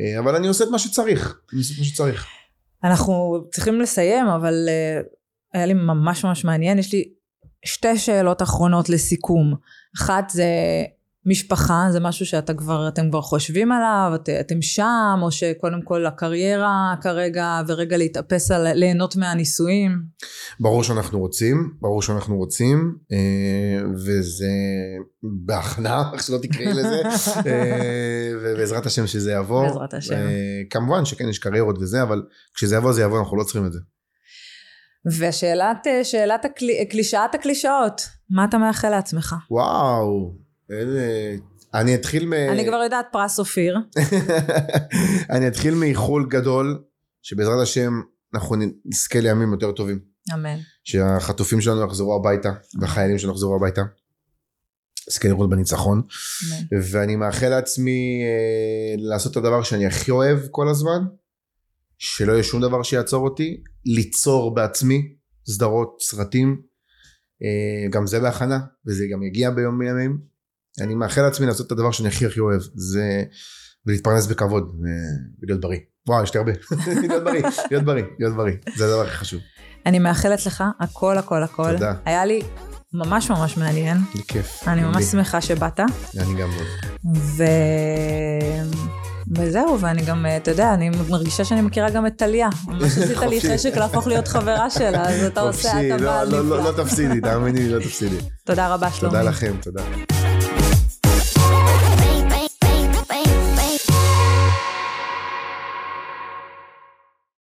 [0.00, 2.26] אה, אבל אני עושה את מה שצריך, אני עושה את מה שצריך.
[2.84, 5.06] אנחנו צריכים לסיים, אבל uh,
[5.54, 6.78] היה לי ממש ממש מעניין.
[6.78, 7.04] יש לי
[7.64, 9.54] שתי שאלות אחרונות לסיכום.
[9.96, 10.44] אחת זה
[11.26, 16.06] משפחה, זה משהו שאתה כבר, אתם כבר חושבים עליו, את, אתם שם, או שקודם כל
[16.06, 20.02] הקריירה כרגע, ורגע להתאפס על, ליהנות מהנישואים.
[20.60, 24.46] ברור שאנחנו רוצים, ברור שאנחנו רוצים, אה, וזה
[25.22, 27.02] בהכנעה, איך שלא תקראי לזה,
[27.46, 29.66] אה, ובעזרת השם שזה יבוא.
[29.66, 30.14] בעזרת השם.
[30.14, 32.22] אה, כמובן שכן, יש קריירות וזה, אבל
[32.54, 33.78] כשזה יבוא זה יבוא, אנחנו לא צריכים את זה.
[35.18, 36.46] ושאלת, שאלת
[36.90, 39.34] קלישאת הקלישאות, מה אתה מאחל לעצמך?
[39.50, 40.45] וואו.
[41.74, 42.32] אני אתחיל מ...
[42.32, 43.78] אני כבר יודעת פרס אופיר.
[45.34, 46.82] אני אתחיל מאיחול גדול,
[47.22, 47.92] שבעזרת השם
[48.34, 49.98] אנחנו נזכה לימים יותר טובים.
[50.34, 50.56] אמן.
[50.84, 53.82] שהחטופים שלנו יחזרו הביתה, והחיילים שלנו יחזרו הביתה.
[55.08, 56.02] נזכה לראות בניצחון.
[56.02, 56.82] אמן.
[56.90, 61.04] ואני מאחל לעצמי אה, לעשות את הדבר שאני הכי אוהב כל הזמן,
[61.98, 65.14] שלא יהיה שום דבר שיעצור אותי, ליצור בעצמי
[65.50, 66.62] סדרות, סרטים,
[67.42, 70.35] אה, גם זה בהכנה, וזה גם יגיע ביום מימים.
[70.80, 73.22] אני מאחל לעצמי לעשות את הדבר שאני הכי הכי אוהב, זה
[73.86, 74.90] ולהתפרנס בכבוד אה,
[75.42, 75.78] ולהיות בריא.
[76.08, 76.52] וואו, יש לי הרבה.
[77.08, 79.40] להיות בריא, להיות בריא, להיות בריא, זה הדבר הכי חשוב.
[79.86, 81.72] אני מאחלת לך הכל הכל הכל.
[81.72, 81.94] תודה.
[82.04, 82.40] היה לי
[82.92, 83.98] ממש ממש מעניין.
[84.14, 84.68] לי כיף.
[84.68, 85.04] אני ממש.
[85.04, 85.80] שמחה שבאת.
[86.18, 86.66] אני גם מאוד.
[87.16, 87.44] ו...
[89.36, 92.48] וזהו, ואני גם, אתה יודע, אני מרגישה שאני מכירה גם את טליה.
[92.68, 93.40] ממש עשית לי.
[93.40, 96.72] חשק להפוך להיות חברה שלה, אז אתה עושה, חופשי, אתה לא- בעל לא- לא נפלא.
[96.78, 98.16] לא תפסידי, תאמיני לי, לא תפסידי.
[98.44, 99.16] תודה רבה, שלומי.
[99.16, 99.82] תודה לכם, תודה.